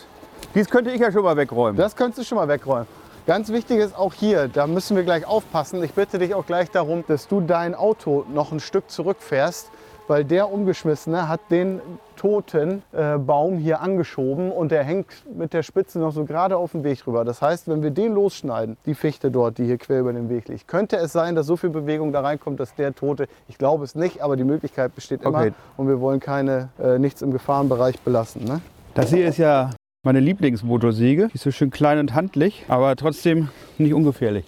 dies 0.56 0.70
könnte 0.70 0.91
ich 0.91 1.01
ja 1.01 1.12
schon 1.12 1.24
mal 1.24 1.36
wegräumen. 1.38 1.77
Das 1.77 1.96
könntest 1.96 2.20
du 2.20 2.24
schon 2.24 2.38
mal 2.38 2.48
wegräumen. 2.48 2.88
Ganz 3.25 3.50
wichtig 3.50 3.79
ist 3.79 3.98
auch 3.98 4.13
hier, 4.13 4.48
da 4.48 4.67
müssen 4.67 4.96
wir 4.96 5.03
gleich 5.03 5.27
aufpassen. 5.27 5.84
Ich 5.84 5.94
bitte 5.94 6.17
dich 6.17 6.34
auch 6.34 6.46
gleich 6.46 6.72
darum, 6.72 7.03
dass 7.10 7.27
du 7.27 7.41
dein 7.41 7.75
Auto 7.75 8.24
noch 8.34 8.53
ein 8.53 8.62
Stück 8.62 8.89
zurückfährst, 8.89 9.70
weil 10.08 10.26
der 10.26 10.52
Umgeschmissene 10.52 11.28
hat 11.28 11.42
den 11.50 11.82
toten 12.16 12.82
äh, 12.94 13.18
Baum 13.18 13.58
hier 13.58 13.82
angeschoben 13.82 14.52
und 14.52 14.72
der 14.72 14.84
hängt 14.84 15.08
mit 15.38 15.54
der 15.54 15.64
Spitze 15.64 16.00
noch 16.00 16.12
so 16.12 16.26
gerade 16.26 16.58
auf 16.58 16.72
dem 16.72 16.84
Weg 16.84 17.06
rüber. 17.06 17.24
Das 17.26 17.42
heißt, 17.42 17.68
wenn 17.68 17.84
wir 17.84 17.92
den 17.92 18.14
losschneiden, 18.14 18.78
die 18.86 18.96
Fichte 18.96 19.30
dort, 19.32 19.58
die 19.58 19.66
hier 19.66 19.78
quer 19.78 20.00
über 20.00 20.14
den 20.14 20.30
Weg 20.30 20.48
liegt, 20.48 20.68
könnte 20.68 20.98
es 20.98 21.12
sein, 21.12 21.36
dass 21.36 21.46
so 21.46 21.56
viel 21.58 21.70
Bewegung 21.70 22.12
da 22.12 22.22
reinkommt, 22.22 22.60
dass 22.60 22.74
der 22.76 22.94
tote, 22.96 23.28
ich 23.48 23.58
glaube 23.58 23.84
es 23.84 23.96
nicht, 23.96 24.22
aber 24.22 24.36
die 24.36 24.44
Möglichkeit 24.44 24.96
besteht 24.96 25.22
immer 25.24 25.40
Okay. 25.40 25.54
und 25.78 25.88
wir 25.88 26.00
wollen 26.02 26.20
keine, 26.20 26.70
äh, 26.82 26.98
nichts 26.98 27.22
im 27.22 27.32
Gefahrenbereich 27.32 28.00
belassen. 28.00 28.44
Ne? 28.46 28.62
Das 28.96 29.12
hier 29.14 29.28
ist 29.28 29.38
ja 29.38 29.72
meine 30.04 30.20
Lieblingsmotorsäge. 30.22 31.28
Die 31.28 31.36
ist 31.36 31.44
so 31.44 31.52
schön 31.52 31.70
klein 31.70 32.00
und 32.00 32.16
handlich, 32.16 32.66
aber 32.68 32.96
trotzdem 32.96 33.50
nicht 33.78 33.94
ungefährlich. 33.94 34.46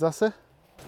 Was 0.00 0.18
sagst 0.18 0.22
du? 0.22 0.32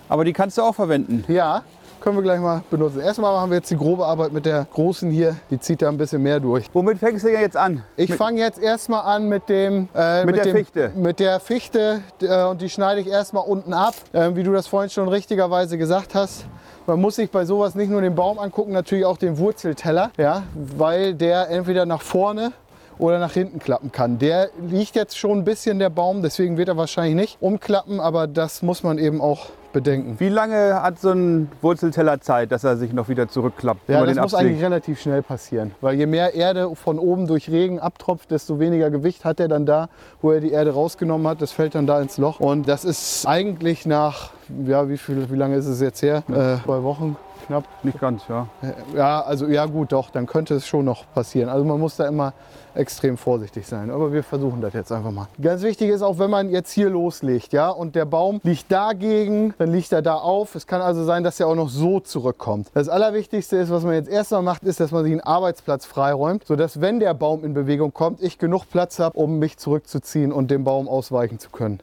Aber 0.09 0.25
die 0.25 0.33
kannst 0.33 0.57
du 0.57 0.63
auch 0.63 0.75
verwenden. 0.75 1.23
Ja, 1.29 1.63
können 2.01 2.17
wir 2.17 2.23
gleich 2.23 2.41
mal 2.41 2.63
benutzen. 2.71 3.01
Erstmal 3.01 3.35
machen 3.35 3.51
wir 3.51 3.59
jetzt 3.59 3.71
die 3.71 3.77
grobe 3.77 4.07
Arbeit 4.07 4.33
mit 4.33 4.47
der 4.47 4.67
großen 4.73 5.11
hier. 5.11 5.37
Die 5.51 5.61
zieht 5.61 5.83
da 5.83 5.91
ein 5.91 5.99
bisschen 5.99 6.23
mehr 6.23 6.41
durch. 6.41 6.65
Womit 6.73 6.99
fängst 6.99 7.23
du 7.23 7.29
jetzt 7.29 7.57
an? 7.57 7.85
Ich 7.97 8.15
fange 8.15 8.41
jetzt 8.41 8.59
erstmal 8.59 9.03
an 9.03 9.29
mit 9.29 9.51
dem 9.51 9.89
äh, 9.95 10.25
Mit 10.25 10.37
der 10.37 10.45
dem, 10.45 10.57
Fichte. 10.57 10.93
Mit 10.97 11.21
der 11.21 11.41
Fichte 11.41 12.01
äh, 12.23 12.45
und 12.45 12.63
die 12.63 12.71
schneide 12.71 13.03
ich 13.03 13.07
erstmal 13.07 13.45
unten 13.45 13.75
ab, 13.75 13.95
äh, 14.13 14.35
wie 14.35 14.45
du 14.45 14.53
das 14.53 14.67
vorhin 14.67 14.89
schon 14.89 15.09
richtigerweise 15.09 15.77
gesagt 15.77 16.15
hast. 16.15 16.47
Man 16.87 16.99
muss 16.99 17.17
sich 17.17 17.31
bei 17.31 17.45
sowas 17.45 17.75
nicht 17.75 17.91
nur 17.91 18.01
den 18.01 18.15
Baum 18.15 18.39
angucken, 18.39 18.73
natürlich 18.73 19.05
auch 19.05 19.19
den 19.19 19.37
Wurzelteller, 19.37 20.11
ja, 20.17 20.43
weil 20.55 21.13
der 21.15 21.51
entweder 21.51 21.85
nach 21.85 22.01
vorne 22.01 22.53
oder 22.99 23.19
nach 23.19 23.33
hinten 23.33 23.59
klappen 23.59 23.93
kann. 23.93 24.19
Der 24.19 24.51
liegt 24.61 24.97
jetzt 24.97 25.19
schon 25.19 25.39
ein 25.39 25.45
bisschen 25.45 25.79
der 25.79 25.91
Baum, 25.91 26.23
deswegen 26.23 26.57
wird 26.57 26.69
er 26.69 26.77
wahrscheinlich 26.77 27.15
nicht 27.15 27.37
umklappen, 27.41 28.01
aber 28.01 28.27
das 28.27 28.63
muss 28.63 28.83
man 28.83 28.99
eben 28.99 29.21
auch 29.21 29.51
bedenken. 29.73 30.17
Wie 30.19 30.29
lange 30.29 30.83
hat 30.83 30.99
so 31.01 31.11
ein 31.11 31.51
Wurzelteller 31.61 32.21
Zeit, 32.21 32.53
dass 32.53 32.65
er 32.65 32.77
sich 32.77 32.93
noch 32.93 33.09
wieder 33.09 33.29
zurückklappt? 33.29 33.89
Ja, 33.89 34.05
das 34.05 34.17
muss 34.17 34.35
absägt? 34.35 34.41
eigentlich 34.41 34.63
relativ 34.63 35.01
schnell 35.01 35.23
passieren. 35.23 35.73
Weil 35.81 35.97
je 35.97 36.07
mehr 36.07 36.35
Erde 36.35 36.75
von 36.77 36.99
oben 36.99 37.27
durch 37.27 37.51
Regen 37.51 37.81
abtropft, 37.81 38.31
desto 38.31 38.59
weniger 38.59 38.91
Gewicht 38.91 39.25
hat 39.25 39.41
er 39.41 39.49
dann 39.49 39.67
da, 39.67 39.89
wo 40.21 40.31
er 40.31 40.41
die 40.41 40.51
Erde 40.51 40.73
rausgenommen 40.73 41.27
hat. 41.27 41.43
Das 41.43 41.53
fällt 41.53 41.75
dann 41.75 41.87
da 41.87 42.01
ins 42.01 42.19
Loch. 42.19 42.41
Und 42.41 42.69
das 42.69 42.85
ist 42.85 43.27
eigentlich 43.27 43.87
nach, 43.87 44.31
ja, 44.67 44.89
wie, 44.89 44.99
viel, 44.99 45.31
wie 45.31 45.37
lange 45.37 45.57
ist 45.57 45.67
es 45.67 45.81
jetzt 45.81 46.03
her? 46.03 46.23
Äh, 46.29 46.63
zwei 46.65 46.83
Wochen 46.83 47.17
knapp. 47.47 47.65
Nicht 47.83 48.01
ganz, 48.01 48.23
ja. 48.29 48.47
Ja, 48.95 49.21
also 49.23 49.47
ja 49.47 49.67
gut, 49.67 49.93
doch, 49.93 50.11
dann 50.11 50.27
könnte 50.27 50.55
es 50.55 50.67
schon 50.67 50.85
noch 50.85 51.05
passieren. 51.15 51.49
Also 51.49 51.65
man 51.65 51.79
muss 51.79 51.97
da 51.97 52.07
immer 52.07 52.33
extrem 52.75 53.17
vorsichtig 53.17 53.67
sein. 53.67 53.91
Aber 53.91 54.13
wir 54.13 54.23
versuchen 54.23 54.61
das 54.61 54.73
jetzt 54.73 54.93
einfach 54.93 55.11
mal. 55.11 55.29
Ganz 55.41 55.63
wichtig 55.63 55.91
ist 55.91 56.03
auch, 56.03 56.19
wenn 56.19 56.31
man 56.31 56.51
jetzt 56.51 56.73
hier 56.73 56.89
loslegt, 56.89 57.53
ja, 57.53 57.71
und 57.71 57.95
der 57.95 58.05
Baum 58.05 58.41
liegt 58.43 58.71
dagegen, 58.71 59.55
dann 59.59 59.71
liegt 59.71 59.93
er 59.93 60.03
da 60.03 60.15
auf. 60.15 60.55
Es 60.55 60.67
kann 60.67 60.81
also 60.81 61.05
sein, 61.05 61.23
dass 61.25 61.39
er 61.41 61.49
auch 61.49 61.55
noch 61.55 61.69
so 61.69 62.01
zurückkommt. 62.01 62.71
Das 62.75 62.89
Allerwichtigste 62.89 63.57
ist, 63.57 63.71
was 63.71 63.85
man 63.85 63.95
jetzt 63.95 64.09
erstmal 64.09 64.43
macht, 64.43 64.63
ist, 64.63 64.81
dass 64.81 64.91
man 64.91 65.05
sich 65.05 65.13
einen 65.13 65.21
Arbeitsplatz 65.21 65.85
freiräumt, 65.85 66.47
sodass, 66.47 66.81
wenn 66.81 67.01
der 67.01 67.15
Baum 67.15 67.45
in 67.45 67.55
Bewegung 67.55 67.93
kommt, 67.93 68.23
ich 68.23 68.39
genug 68.39 68.65
Platz 68.71 68.99
habe, 68.99 69.19
um 69.19 69.39
mich 69.39 69.59
zurückzuziehen 69.59 70.33
und 70.33 70.51
dem 70.51 70.65
Baum 70.65 70.89
ausweichen 70.89 71.39
zu 71.39 71.51
können. 71.51 71.81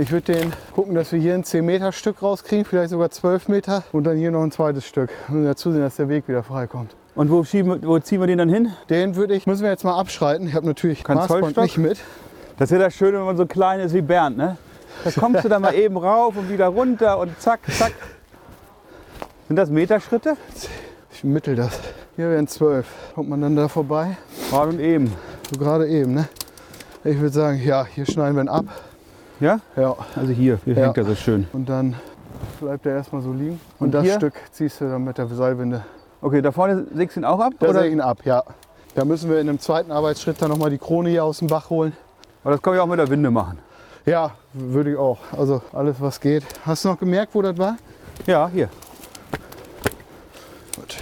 Ich 0.00 0.10
würde 0.10 0.32
den 0.32 0.52
gucken, 0.74 0.94
dass 0.94 1.12
wir 1.12 1.20
hier 1.20 1.34
ein 1.34 1.44
10 1.44 1.62
Meter 1.62 1.92
Stück 1.92 2.22
rauskriegen, 2.22 2.64
vielleicht 2.64 2.88
sogar 2.88 3.10
12 3.10 3.48
Meter 3.48 3.84
und 3.92 4.04
dann 4.04 4.16
hier 4.16 4.30
noch 4.30 4.42
ein 4.42 4.50
zweites 4.50 4.86
Stück. 4.86 5.10
Wir 5.28 5.34
müssen 5.34 5.46
ja 5.46 5.54
zusehen, 5.54 5.82
dass 5.82 5.96
der 5.96 6.08
Weg 6.08 6.26
wieder 6.26 6.42
freikommt. 6.42 6.96
Und 7.14 7.30
wo, 7.30 7.44
schieben, 7.44 7.82
wo 7.84 7.98
ziehen 7.98 8.18
wir 8.18 8.26
den 8.26 8.38
dann 8.38 8.48
hin? 8.48 8.72
Den 8.88 9.14
würde 9.14 9.34
ich, 9.34 9.46
müssen 9.46 9.62
wir 9.62 9.68
jetzt 9.68 9.84
mal 9.84 9.98
abschreiten. 9.98 10.48
Ich 10.48 10.54
habe 10.54 10.66
natürlich 10.66 11.04
Kein 11.04 11.18
Maßband 11.18 11.54
nicht 11.54 11.76
mit. 11.76 11.98
Das 12.56 12.70
ist 12.70 12.78
ja 12.78 12.82
das 12.82 12.94
Schöne, 12.94 13.18
wenn 13.18 13.26
man 13.26 13.36
so 13.36 13.44
klein 13.44 13.80
ist 13.80 13.92
wie 13.92 14.00
Bernd, 14.00 14.38
ne? 14.38 14.56
Da 15.04 15.10
kommst 15.20 15.44
du 15.44 15.50
dann 15.50 15.60
mal 15.60 15.74
eben 15.74 15.98
rauf 15.98 16.34
und 16.34 16.48
wieder 16.48 16.68
runter 16.68 17.18
und 17.18 17.38
zack, 17.38 17.60
zack. 17.70 17.92
Sind 19.48 19.56
das 19.56 19.68
Meterschritte? 19.68 20.38
Ich 21.12 21.24
mittel 21.24 21.56
das. 21.56 21.78
Hier 22.16 22.30
wären 22.30 22.48
12. 22.48 22.86
Kommt 23.14 23.28
man 23.28 23.42
dann 23.42 23.54
da 23.54 23.68
vorbei? 23.68 24.16
Gerade 24.48 24.70
und 24.70 24.80
eben. 24.80 25.12
So 25.52 25.58
gerade 25.58 25.86
eben, 25.88 26.14
ne? 26.14 26.26
Ich 27.04 27.20
würde 27.20 27.34
sagen, 27.34 27.60
ja, 27.62 27.84
hier 27.84 28.06
schneiden 28.06 28.36
wir 28.36 28.44
ihn 28.44 28.48
ab. 28.48 28.64
Ja? 29.40 29.60
Ja. 29.76 29.96
Also 30.16 30.32
hier, 30.32 30.58
hier 30.64 30.74
Ja. 30.74 30.84
hängt 30.86 30.98
er 30.98 31.04
so 31.04 31.14
schön. 31.14 31.46
Und 31.52 31.68
dann 31.68 31.96
bleibt 32.60 32.86
er 32.86 32.96
erstmal 32.96 33.22
so 33.22 33.32
liegen. 33.32 33.60
Und, 33.78 33.86
Und 33.86 33.92
das 33.92 34.04
hier? 34.04 34.14
Stück 34.14 34.34
ziehst 34.52 34.80
du 34.80 34.88
dann 34.88 35.04
mit 35.04 35.18
der 35.18 35.26
Seilwinde. 35.28 35.84
Okay, 36.20 36.42
da 36.42 36.52
vorne 36.52 36.86
sägst 36.94 37.16
du 37.16 37.20
ihn 37.20 37.24
auch 37.24 37.40
ab? 37.40 37.54
Da 37.58 37.68
oder? 37.68 37.80
säge 37.80 37.92
ihn 37.94 38.00
ab, 38.00 38.18
ja. 38.24 38.42
Da 38.94 39.04
müssen 39.04 39.30
wir 39.30 39.40
in 39.40 39.48
einem 39.48 39.58
zweiten 39.58 39.90
Arbeitsschritt 39.92 40.40
dann 40.42 40.50
nochmal 40.50 40.70
die 40.70 40.78
Krone 40.78 41.08
hier 41.10 41.24
aus 41.24 41.38
dem 41.38 41.48
Bach 41.48 41.70
holen. 41.70 41.92
Aber 42.44 42.52
das 42.52 42.62
kann 42.62 42.74
ich 42.74 42.80
auch 42.80 42.86
mit 42.86 42.98
der 42.98 43.08
Winde 43.08 43.30
machen. 43.30 43.58
Ja, 44.04 44.32
würde 44.52 44.92
ich 44.92 44.96
auch. 44.98 45.18
Also 45.36 45.62
alles, 45.72 45.96
was 46.00 46.20
geht. 46.20 46.42
Hast 46.64 46.84
du 46.84 46.88
noch 46.88 46.98
gemerkt, 46.98 47.34
wo 47.34 47.42
das 47.42 47.56
war? 47.56 47.76
Ja, 48.26 48.48
hier. 48.52 48.68
Gut. 50.76 50.96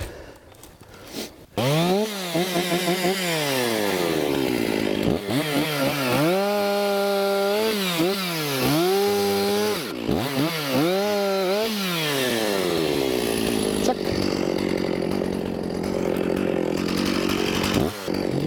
Zack. 13.85 13.97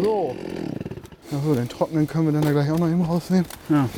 So. 0.02 0.36
Trockenen 1.92 2.08
können 2.08 2.26
wir 2.28 2.32
dann 2.34 2.42
da 2.44 2.52
gleich 2.52 2.72
auch 2.72 2.80
noch 2.80 2.88
eben 2.88 3.04
rausnehmen. 3.04 3.46
Ja. 3.70 3.90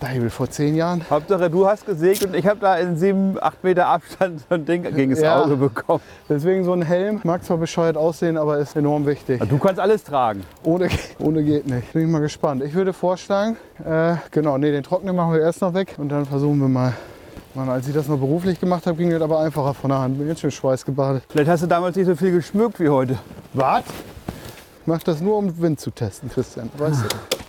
Baby, 0.00 0.30
vor 0.30 0.48
zehn 0.48 0.76
Jahren. 0.76 1.04
Hauptsache, 1.10 1.50
du 1.50 1.66
hast 1.66 1.84
gesägt 1.84 2.24
und 2.24 2.34
ich 2.34 2.46
habe 2.46 2.58
da 2.60 2.76
in 2.76 2.96
7, 2.96 3.36
8 3.40 3.64
Meter 3.64 3.86
Abstand 3.88 4.40
so 4.48 4.54
ein 4.54 4.64
Ding 4.64 4.82
gegen 4.94 5.10
das 5.10 5.20
Ja. 5.20 5.42
Auge 5.42 5.56
bekommen. 5.56 6.00
Deswegen 6.28 6.64
so 6.64 6.72
ein 6.72 6.80
Helm. 6.82 7.20
Mag 7.24 7.44
zwar 7.44 7.58
bescheuert 7.58 7.96
aussehen, 7.98 8.38
aber 8.38 8.58
ist 8.58 8.76
enorm 8.76 9.04
wichtig. 9.04 9.42
Du 9.48 9.58
kannst 9.58 9.78
alles 9.80 10.04
tragen. 10.04 10.44
Ohne, 10.62 10.88
ohne 11.18 11.42
geht 11.42 11.66
nicht. 11.66 11.92
Bin 11.92 12.02
ich 12.06 12.08
mal 12.08 12.20
gespannt. 12.20 12.62
Ich 12.62 12.72
würde 12.72 12.92
vorschlagen, 12.94 13.56
äh, 13.84 14.14
genau, 14.30 14.56
nee, 14.56 14.70
den 14.70 14.84
Trocknen 14.84 15.14
machen 15.16 15.32
wir 15.34 15.40
erst 15.40 15.60
noch 15.60 15.74
weg 15.74 15.96
und 15.98 16.08
dann 16.08 16.24
versuchen 16.24 16.58
wir 16.60 16.68
mal. 16.68 16.94
Mann, 17.54 17.68
als 17.68 17.88
ich 17.88 17.92
das 17.94 18.06
noch 18.06 18.18
beruflich 18.18 18.60
gemacht 18.60 18.86
habe, 18.86 18.96
ging 18.96 19.10
das 19.10 19.20
aber 19.20 19.40
einfacher 19.40 19.74
von 19.74 19.90
der 19.90 19.98
Hand. 19.98 20.16
Bin 20.18 20.28
jetzt 20.28 20.40
schon 20.40 20.52
schweißgebadet. 20.52 21.24
Vielleicht 21.28 21.50
hast 21.50 21.64
du 21.64 21.66
damals 21.66 21.96
nicht 21.96 22.06
so 22.06 22.14
viel 22.14 22.30
geschmückt 22.30 22.78
wie 22.78 22.88
heute. 22.88 23.18
Was? 23.54 23.80
Ich 23.80 24.86
mach 24.86 25.02
das 25.02 25.20
nur, 25.20 25.36
um 25.36 25.60
Wind 25.60 25.80
zu 25.80 25.90
testen, 25.90 26.30
Christian. 26.30 26.70
Weißt 26.78 27.02
du? 27.02 27.39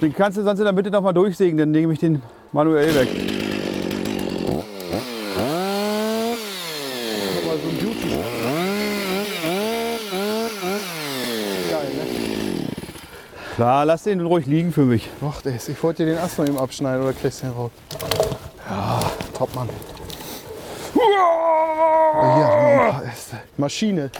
Den 0.00 0.14
kannst 0.14 0.36
du 0.36 0.42
sonst 0.42 0.58
in 0.58 0.64
der 0.64 0.74
Mitte 0.74 0.90
noch 0.90 1.00
mal 1.00 1.12
durchsägen, 1.12 1.56
dann 1.56 1.70
nehme 1.70 1.92
ich 1.92 1.98
den 1.98 2.22
manuell 2.52 2.94
weg. 2.94 3.08
Geil, 11.70 11.88
ne? 11.94 12.06
Klar, 13.54 13.86
lass 13.86 14.02
den 14.02 14.20
ruhig 14.20 14.46
liegen 14.46 14.70
für 14.70 14.84
mich. 14.84 15.08
Och, 15.22 15.40
das, 15.42 15.68
ich 15.68 15.82
wollte 15.82 16.04
dir 16.04 16.12
den 16.12 16.22
Ast 16.22 16.38
noch 16.38 16.46
eben 16.46 16.58
abschneiden 16.58 17.02
oder 17.02 17.14
kriegst 17.14 17.42
du 17.42 17.46
den 17.46 17.54
raus? 17.54 17.70
Ja, 18.68 19.00
top, 19.32 19.54
Mann. 19.54 19.70
Äste. 23.10 23.36
Maschine. 23.56 24.10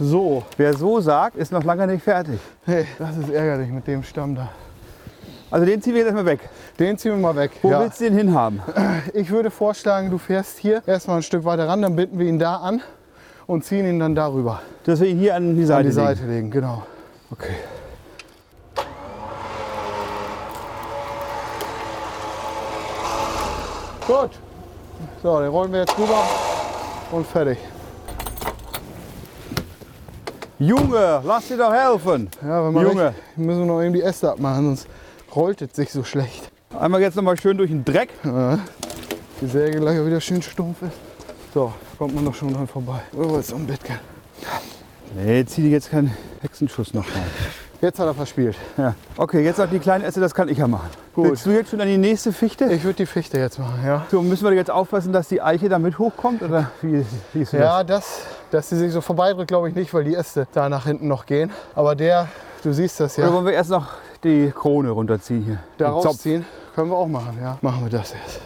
So, 0.00 0.44
Wer 0.56 0.74
so 0.74 1.00
sagt, 1.00 1.36
ist 1.36 1.50
noch 1.50 1.64
lange 1.64 1.86
nicht 1.88 2.04
fertig. 2.04 2.38
hey, 2.64 2.86
das 2.98 3.16
ist 3.16 3.30
ärgerlich 3.30 3.68
mit 3.70 3.86
dem 3.86 4.04
Stamm 4.04 4.36
da. 4.36 4.48
Also 5.50 5.66
den 5.66 5.82
ziehen 5.82 5.94
wir 5.94 6.00
jetzt 6.00 6.06
erstmal 6.06 6.26
weg. 6.26 6.40
Den 6.78 6.96
ziehen 6.98 7.12
wir 7.12 7.18
mal 7.18 7.34
weg. 7.34 7.50
Wo 7.62 7.70
ja. 7.70 7.80
willst 7.80 8.00
du 8.00 8.04
den 8.04 8.14
hinhaben? 8.14 8.62
Ich 9.14 9.30
würde 9.30 9.50
vorschlagen, 9.50 10.10
du 10.10 10.18
fährst 10.18 10.58
hier 10.58 10.82
erstmal 10.86 11.16
ein 11.16 11.22
Stück 11.22 11.44
weiter 11.44 11.66
ran, 11.66 11.82
dann 11.82 11.96
binden 11.96 12.18
wir 12.18 12.26
ihn 12.26 12.38
da 12.38 12.56
an 12.56 12.80
und 13.46 13.64
ziehen 13.64 13.86
ihn 13.86 13.98
dann 13.98 14.14
darüber 14.14 14.60
Dass 14.84 15.00
wir 15.00 15.08
ihn 15.08 15.18
hier 15.18 15.34
an 15.34 15.56
die 15.56 15.64
Seite 15.64 15.78
an 15.78 15.82
die 15.90 15.96
legen. 15.96 16.06
Seite 16.06 16.26
legen. 16.26 16.50
Genau. 16.50 16.82
Okay. 17.30 17.54
Gut. 24.06 24.30
So, 25.22 25.40
den 25.40 25.48
rollen 25.48 25.72
wir 25.72 25.80
jetzt 25.80 25.98
rüber 25.98 26.22
und 27.10 27.26
fertig. 27.26 27.58
Junge, 30.60 31.22
lass 31.24 31.46
dir 31.46 31.56
doch 31.56 31.72
helfen. 31.72 32.28
Ja, 32.42 32.66
wenn 32.66 32.72
man 32.72 32.84
Junge. 32.84 33.04
Recht, 33.06 33.16
müssen 33.36 33.60
wir 33.60 33.66
noch 33.66 33.92
die 33.92 34.02
Äste 34.02 34.32
abmachen, 34.32 34.64
sonst 34.64 34.88
rollt 35.34 35.62
es 35.62 35.76
sich 35.76 35.92
so 35.92 36.02
schlecht. 36.02 36.50
Einmal 36.76 37.00
jetzt 37.00 37.14
noch 37.14 37.22
mal 37.22 37.36
schön 37.36 37.56
durch 37.56 37.70
den 37.70 37.84
Dreck. 37.84 38.10
Die 39.40 39.46
Säge 39.46 39.78
gleich 39.78 40.04
wieder 40.04 40.20
schön 40.20 40.42
stumpf 40.42 40.82
ist. 40.82 40.96
So, 41.54 41.72
kommt 41.96 42.16
man 42.16 42.24
doch 42.24 42.34
schon 42.34 42.52
dran 42.52 42.66
vorbei. 42.66 43.00
Oh, 43.16 43.36
ist 43.36 43.52
ein 43.54 43.68
Bett. 43.68 43.78
Nee, 45.14 45.44
zieh 45.44 45.62
dir 45.62 45.70
jetzt 45.70 45.90
keinen 45.90 46.12
Hexenschuss 46.40 46.92
noch 46.92 47.06
rein. 47.06 47.22
Jetzt 47.80 48.00
hat 48.00 48.06
er 48.06 48.14
verspielt. 48.14 48.56
Ja. 48.76 48.94
Okay, 49.16 49.44
jetzt 49.44 49.60
auch 49.60 49.68
die 49.68 49.78
kleinen 49.78 50.02
Äste, 50.04 50.20
das 50.20 50.34
kann 50.34 50.48
ich 50.48 50.58
ja 50.58 50.66
machen. 50.66 50.88
Gut. 51.14 51.26
Willst 51.30 51.46
du 51.46 51.50
jetzt 51.50 51.70
schon 51.70 51.80
an 51.80 51.86
die 51.86 51.96
nächste 51.96 52.32
Fichte? 52.32 52.64
Ich 52.72 52.82
würde 52.82 52.96
die 52.96 53.06
Fichte 53.06 53.38
jetzt 53.38 53.58
machen, 53.60 53.80
ja. 53.86 54.04
So, 54.10 54.20
müssen 54.20 54.44
wir 54.44 54.52
jetzt 54.54 54.70
aufpassen, 54.70 55.12
dass 55.12 55.28
die 55.28 55.40
Eiche 55.40 55.68
damit 55.68 55.96
hochkommt? 55.98 56.42
Oder 56.42 56.72
wie 56.82 57.04
siehst 57.32 57.52
du 57.52 57.58
Ja, 57.58 57.84
das, 57.84 58.22
dass 58.50 58.68
sie 58.68 58.76
sich 58.76 58.92
so 58.92 59.00
vorbeidrückt, 59.00 59.48
glaube 59.48 59.68
ich 59.68 59.76
nicht, 59.76 59.94
weil 59.94 60.02
die 60.02 60.14
Äste 60.16 60.48
da 60.52 60.68
nach 60.68 60.86
hinten 60.86 61.06
noch 61.06 61.24
gehen. 61.24 61.52
Aber 61.76 61.94
der, 61.94 62.26
du 62.64 62.72
siehst 62.72 62.98
das 62.98 63.14
das? 63.14 63.18
Oder 63.18 63.28
ja, 63.28 63.34
wollen 63.34 63.46
wir 63.46 63.52
erst 63.52 63.70
noch 63.70 63.86
die 64.24 64.52
Krone 64.52 64.90
runterziehen 64.90 65.42
hier? 65.44 65.58
da 65.76 65.86
Den 65.86 65.94
Zopf. 65.94 66.06
rausziehen, 66.06 66.44
können 66.74 66.90
wir 66.90 66.96
auch 66.96 67.06
machen, 67.06 67.38
ja. 67.40 67.58
Machen 67.60 67.84
wir 67.84 67.96
das 67.96 68.12
jetzt. 68.12 68.40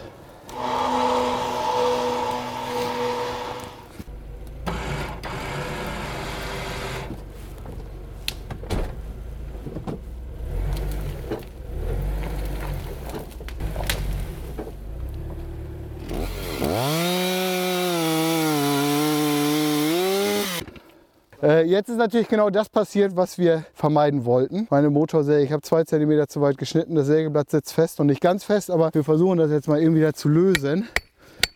Jetzt 21.72 21.88
ist 21.88 21.96
natürlich 21.96 22.28
genau 22.28 22.50
das 22.50 22.68
passiert, 22.68 23.16
was 23.16 23.38
wir 23.38 23.64
vermeiden 23.72 24.26
wollten. 24.26 24.66
Meine 24.68 24.90
Motorsäge, 24.90 25.42
ich 25.42 25.52
habe 25.52 25.62
zwei 25.62 25.84
Zentimeter 25.84 26.28
zu 26.28 26.42
weit 26.42 26.58
geschnitten, 26.58 26.94
das 26.94 27.06
Sägeblatt 27.06 27.48
sitzt 27.48 27.72
fest 27.72 27.98
und 27.98 28.08
nicht 28.08 28.20
ganz 28.20 28.44
fest, 28.44 28.70
aber 28.70 28.92
wir 28.92 29.02
versuchen 29.02 29.38
das 29.38 29.50
jetzt 29.50 29.68
mal 29.68 29.80
eben 29.80 29.94
wieder 29.94 30.12
zu 30.12 30.28
lösen, 30.28 30.86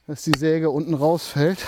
dass 0.06 0.22
die 0.22 0.32
Säge 0.34 0.70
unten 0.70 0.94
rausfällt. 0.94 1.58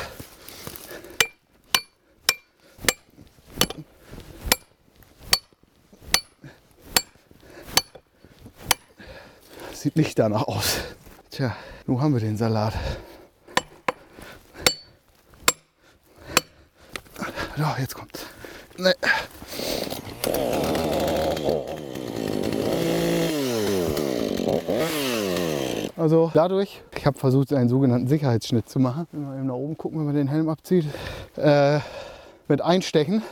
Sieht 9.75 9.97
nicht 9.97 10.19
danach 10.19 10.49
aus. 10.49 10.79
Tja, 11.31 11.55
nun 11.87 12.01
haben 12.01 12.15
wir 12.15 12.21
den 12.21 12.39
Salat. 12.39 12.73
Ja, 17.59 17.77
jetzt 17.79 17.95
kommt's. 17.95 18.28
Nee. 18.79 18.93
Also 25.97 26.31
dadurch, 26.33 26.81
ich 26.97 27.07
habe 27.07 27.19
versucht, 27.19 27.53
einen 27.53 27.69
sogenannten 27.69 28.07
Sicherheitsschnitt 28.07 28.69
zu 28.69 28.79
machen. 28.79 29.09
Wenn 29.11 29.29
wir 29.29 29.37
eben 29.37 29.47
nach 29.47 29.55
oben 29.55 29.77
gucken, 29.77 29.99
wenn 29.99 30.07
man 30.07 30.15
den 30.15 30.29
Helm 30.29 30.49
abzieht. 30.49 30.87
Äh, 31.37 31.81
mit 32.47 32.63
Einstechen. 32.63 33.23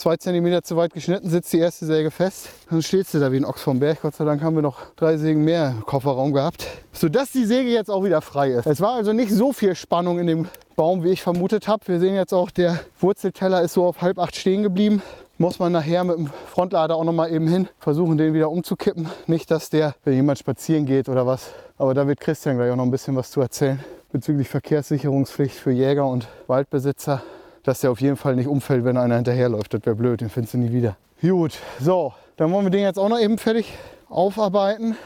Zwei 0.00 0.16
Zentimeter 0.16 0.62
zu 0.62 0.78
weit 0.78 0.94
geschnitten, 0.94 1.28
sitzt 1.28 1.52
die 1.52 1.58
erste 1.58 1.84
Säge 1.84 2.10
fest. 2.10 2.48
Dann 2.70 2.80
stehst 2.80 3.12
du 3.12 3.20
da 3.20 3.30
wie 3.32 3.36
ein 3.36 3.44
Ochs 3.44 3.60
vom 3.60 3.80
Berg. 3.80 4.00
Gott 4.00 4.14
sei 4.14 4.24
Dank 4.24 4.40
haben 4.40 4.54
wir 4.54 4.62
noch 4.62 4.78
drei 4.96 5.18
Sägen 5.18 5.44
mehr 5.44 5.74
im 5.76 5.84
Kofferraum 5.84 6.32
gehabt. 6.32 6.66
Sodass 6.90 7.32
die 7.32 7.44
Säge 7.44 7.68
jetzt 7.68 7.90
auch 7.90 8.02
wieder 8.02 8.22
frei 8.22 8.52
ist. 8.52 8.66
Es 8.66 8.80
war 8.80 8.94
also 8.94 9.12
nicht 9.12 9.30
so 9.30 9.52
viel 9.52 9.74
Spannung 9.74 10.18
in 10.18 10.26
dem 10.26 10.48
Baum, 10.74 11.04
wie 11.04 11.10
ich 11.10 11.20
vermutet 11.20 11.68
habe. 11.68 11.86
Wir 11.86 12.00
sehen 12.00 12.14
jetzt 12.14 12.32
auch, 12.32 12.50
der 12.50 12.80
Wurzelteller 12.98 13.60
ist 13.60 13.74
so 13.74 13.84
auf 13.84 14.00
halb 14.00 14.18
acht 14.18 14.36
stehen 14.36 14.62
geblieben. 14.62 15.02
Muss 15.36 15.58
man 15.58 15.70
nachher 15.70 16.02
mit 16.02 16.16
dem 16.16 16.30
Frontlader 16.46 16.96
auch 16.96 17.04
noch 17.04 17.12
mal 17.12 17.30
eben 17.30 17.46
hin, 17.46 17.68
versuchen 17.78 18.16
den 18.16 18.32
wieder 18.32 18.50
umzukippen. 18.50 19.06
Nicht, 19.26 19.50
dass 19.50 19.68
der, 19.68 19.94
wenn 20.04 20.14
jemand 20.14 20.38
spazieren 20.38 20.86
geht 20.86 21.10
oder 21.10 21.26
was, 21.26 21.50
aber 21.76 21.92
da 21.92 22.06
wird 22.06 22.20
Christian 22.20 22.56
gleich 22.56 22.70
auch 22.70 22.76
noch 22.76 22.84
ein 22.84 22.90
bisschen 22.90 23.16
was 23.16 23.30
zu 23.30 23.42
erzählen 23.42 23.84
bezüglich 24.12 24.48
Verkehrssicherungspflicht 24.48 25.54
für 25.54 25.70
Jäger 25.70 26.06
und 26.06 26.26
Waldbesitzer, 26.46 27.22
dass 27.62 27.80
der 27.80 27.90
auf 27.90 28.00
jeden 28.00 28.16
Fall 28.16 28.36
nicht 28.36 28.48
umfällt, 28.48 28.84
wenn 28.84 28.96
einer 28.96 29.16
hinterherläuft. 29.16 29.74
Das 29.74 29.84
wäre 29.84 29.96
blöd, 29.96 30.20
den 30.20 30.30
findest 30.30 30.54
du 30.54 30.58
nie 30.58 30.72
wieder. 30.72 30.96
Gut, 31.20 31.58
so, 31.78 32.14
dann 32.36 32.50
wollen 32.52 32.66
wir 32.66 32.70
den 32.70 32.82
jetzt 32.82 32.98
auch 32.98 33.08
noch 33.08 33.20
eben 33.20 33.38
fertig 33.38 33.72
aufarbeiten. 34.08 34.96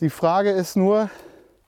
Die 0.00 0.10
Frage 0.10 0.50
ist 0.50 0.76
nur, 0.76 1.08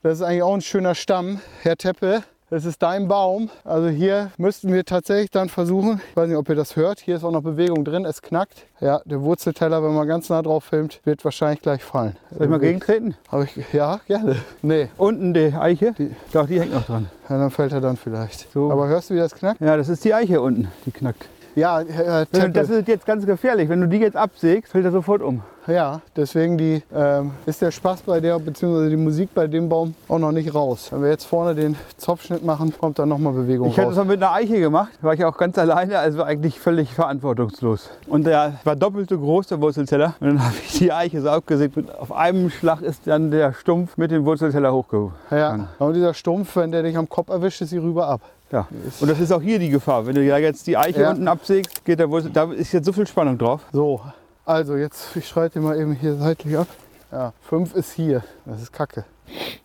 das 0.03 0.19
ist 0.19 0.21
eigentlich 0.21 0.43
auch 0.43 0.53
ein 0.53 0.61
schöner 0.61 0.93
Stamm, 0.95 1.41
Herr 1.61 1.75
Teppe. 1.75 2.23
Das 2.51 2.65
ist 2.65 2.81
dein 2.81 3.07
Baum. 3.07 3.49
Also 3.63 3.89
hier 3.89 4.31
müssten 4.37 4.73
wir 4.73 4.83
tatsächlich 4.83 5.29
dann 5.29 5.49
versuchen, 5.49 6.01
ich 6.09 6.15
weiß 6.17 6.27
nicht, 6.27 6.37
ob 6.37 6.49
ihr 6.49 6.55
das 6.55 6.75
hört, 6.75 6.99
hier 6.99 7.15
ist 7.15 7.23
auch 7.23 7.31
noch 7.31 7.43
Bewegung 7.43 7.85
drin, 7.85 8.05
es 8.05 8.23
knackt. 8.23 8.65
Ja, 8.81 9.01
der 9.05 9.21
Wurzelteller, 9.21 9.83
wenn 9.83 9.93
man 9.93 10.07
ganz 10.07 10.29
nah 10.29 10.41
drauf 10.41 10.63
filmt, 10.63 10.99
wird 11.03 11.23
wahrscheinlich 11.23 11.61
gleich 11.61 11.83
fallen. 11.83 12.15
Soll 12.31 12.45
ich 12.45 12.49
mal 12.49 12.59
gegentreten? 12.59 13.13
Hab 13.31 13.43
ich, 13.43 13.71
ja, 13.71 13.99
gerne. 14.07 14.37
Nee, 14.63 14.89
Unten 14.97 15.33
die 15.35 15.53
Eiche? 15.53 15.93
Doch, 16.33 16.47
die 16.47 16.59
hängt 16.59 16.73
noch 16.73 16.85
dran. 16.85 17.07
ja, 17.29 17.37
dann 17.37 17.51
fällt 17.51 17.71
er 17.71 17.81
dann 17.81 17.97
vielleicht. 17.97 18.51
So. 18.51 18.71
Aber 18.71 18.87
hörst 18.87 19.11
du, 19.11 19.13
wie 19.13 19.19
das 19.19 19.35
knackt? 19.35 19.61
Ja, 19.61 19.77
das 19.77 19.87
ist 19.89 20.03
die 20.03 20.13
Eiche 20.15 20.41
unten, 20.41 20.69
die 20.87 20.91
knackt. 20.91 21.29
Ja, 21.59 21.83
Teppe. 21.83 22.49
Das 22.51 22.69
ist 22.69 22.87
jetzt 22.87 23.05
ganz 23.05 23.25
gefährlich. 23.25 23.69
Wenn 23.69 23.81
du 23.81 23.87
die 23.87 23.97
jetzt 23.97 24.15
absägst, 24.15 24.71
fällt 24.71 24.85
er 24.85 24.91
sofort 24.91 25.21
um. 25.21 25.41
Ja, 25.67 26.01
deswegen 26.15 26.57
die, 26.57 26.81
ähm, 26.95 27.31
ist 27.45 27.61
der 27.61 27.69
Spaß 27.69 28.01
bei 28.01 28.19
der, 28.19 28.39
beziehungsweise 28.39 28.89
die 28.89 28.95
Musik 28.97 29.29
bei 29.35 29.45
dem 29.45 29.69
Baum 29.69 29.93
auch 30.07 30.17
noch 30.17 30.31
nicht 30.31 30.55
raus. 30.55 30.87
Wenn 30.91 31.03
wir 31.03 31.09
jetzt 31.09 31.25
vorne 31.25 31.53
den 31.53 31.75
Zopfschnitt 31.97 32.43
machen, 32.43 32.73
kommt 32.75 32.97
dann 32.97 33.09
nochmal 33.09 33.33
Bewegung 33.33 33.67
Ich 33.67 33.77
hätte 33.77 33.87
raus. 33.87 33.91
es 33.91 33.97
mal 33.97 34.05
mit 34.05 34.23
einer 34.23 34.31
Eiche 34.33 34.59
gemacht, 34.59 34.91
war 35.01 35.13
ich 35.13 35.23
auch 35.25 35.37
ganz 35.37 35.59
alleine, 35.59 35.99
also 35.99 36.23
eigentlich 36.23 36.59
völlig 36.59 36.91
verantwortungslos. 36.93 37.89
Und 38.07 38.25
der 38.25 38.55
war 38.63 38.75
doppelt 38.75 39.09
so 39.09 39.19
groß, 39.19 39.47
der 39.47 39.61
Wurzelteller. 39.61 40.15
Und 40.19 40.27
dann 40.27 40.43
habe 40.43 40.55
ich 40.65 40.79
die 40.79 40.91
Eiche 40.91 41.21
so 41.21 41.29
abgesägt. 41.29 41.77
Und 41.77 41.95
auf 41.99 42.11
einem 42.11 42.49
Schlag 42.49 42.81
ist 42.81 43.05
dann 43.05 43.29
der 43.29 43.53
Stumpf 43.53 43.95
mit 43.97 44.09
dem 44.09 44.25
Wurzelteller 44.25 44.73
hochgegangen. 44.73 45.11
Ja, 45.29 45.67
und 45.77 45.93
dieser 45.93 46.15
Stumpf, 46.15 46.55
wenn 46.55 46.71
der 46.71 46.81
dich 46.81 46.97
am 46.97 47.07
Kopf 47.07 47.29
erwischt, 47.29 47.61
ist 47.61 47.69
sie 47.69 47.77
rüber 47.77 48.07
ab. 48.07 48.21
Ja. 48.51 48.67
Und 48.99 49.07
das 49.09 49.19
ist 49.19 49.31
auch 49.31 49.41
hier 49.41 49.59
die 49.59 49.69
Gefahr. 49.69 50.05
Wenn 50.07 50.15
du 50.15 50.23
ja 50.23 50.37
jetzt 50.37 50.65
die 50.67 50.75
Eiche 50.77 51.01
Ja. 51.01 51.11
unten 51.11 51.27
absägst, 51.27 51.85
geht 51.85 51.99
der 51.99 52.09
Wurzel, 52.09 52.31
da 52.31 52.51
ist 52.51 52.71
jetzt 52.71 52.85
so 52.85 52.93
viel 52.93 53.07
Spannung 53.07 53.37
drauf. 53.37 53.61
So, 53.71 54.01
also 54.45 54.75
jetzt, 54.75 55.15
ich 55.15 55.27
schreite 55.27 55.59
mal 55.59 55.79
eben 55.79 55.93
hier 55.93 56.15
seitlich 56.15 56.57
ab. 56.57 56.67
Ja, 57.11 57.33
5 57.41 57.75
ist 57.75 57.91
hier. 57.93 58.23
Das 58.45 58.61
ist 58.61 58.71
kacke. 58.71 59.05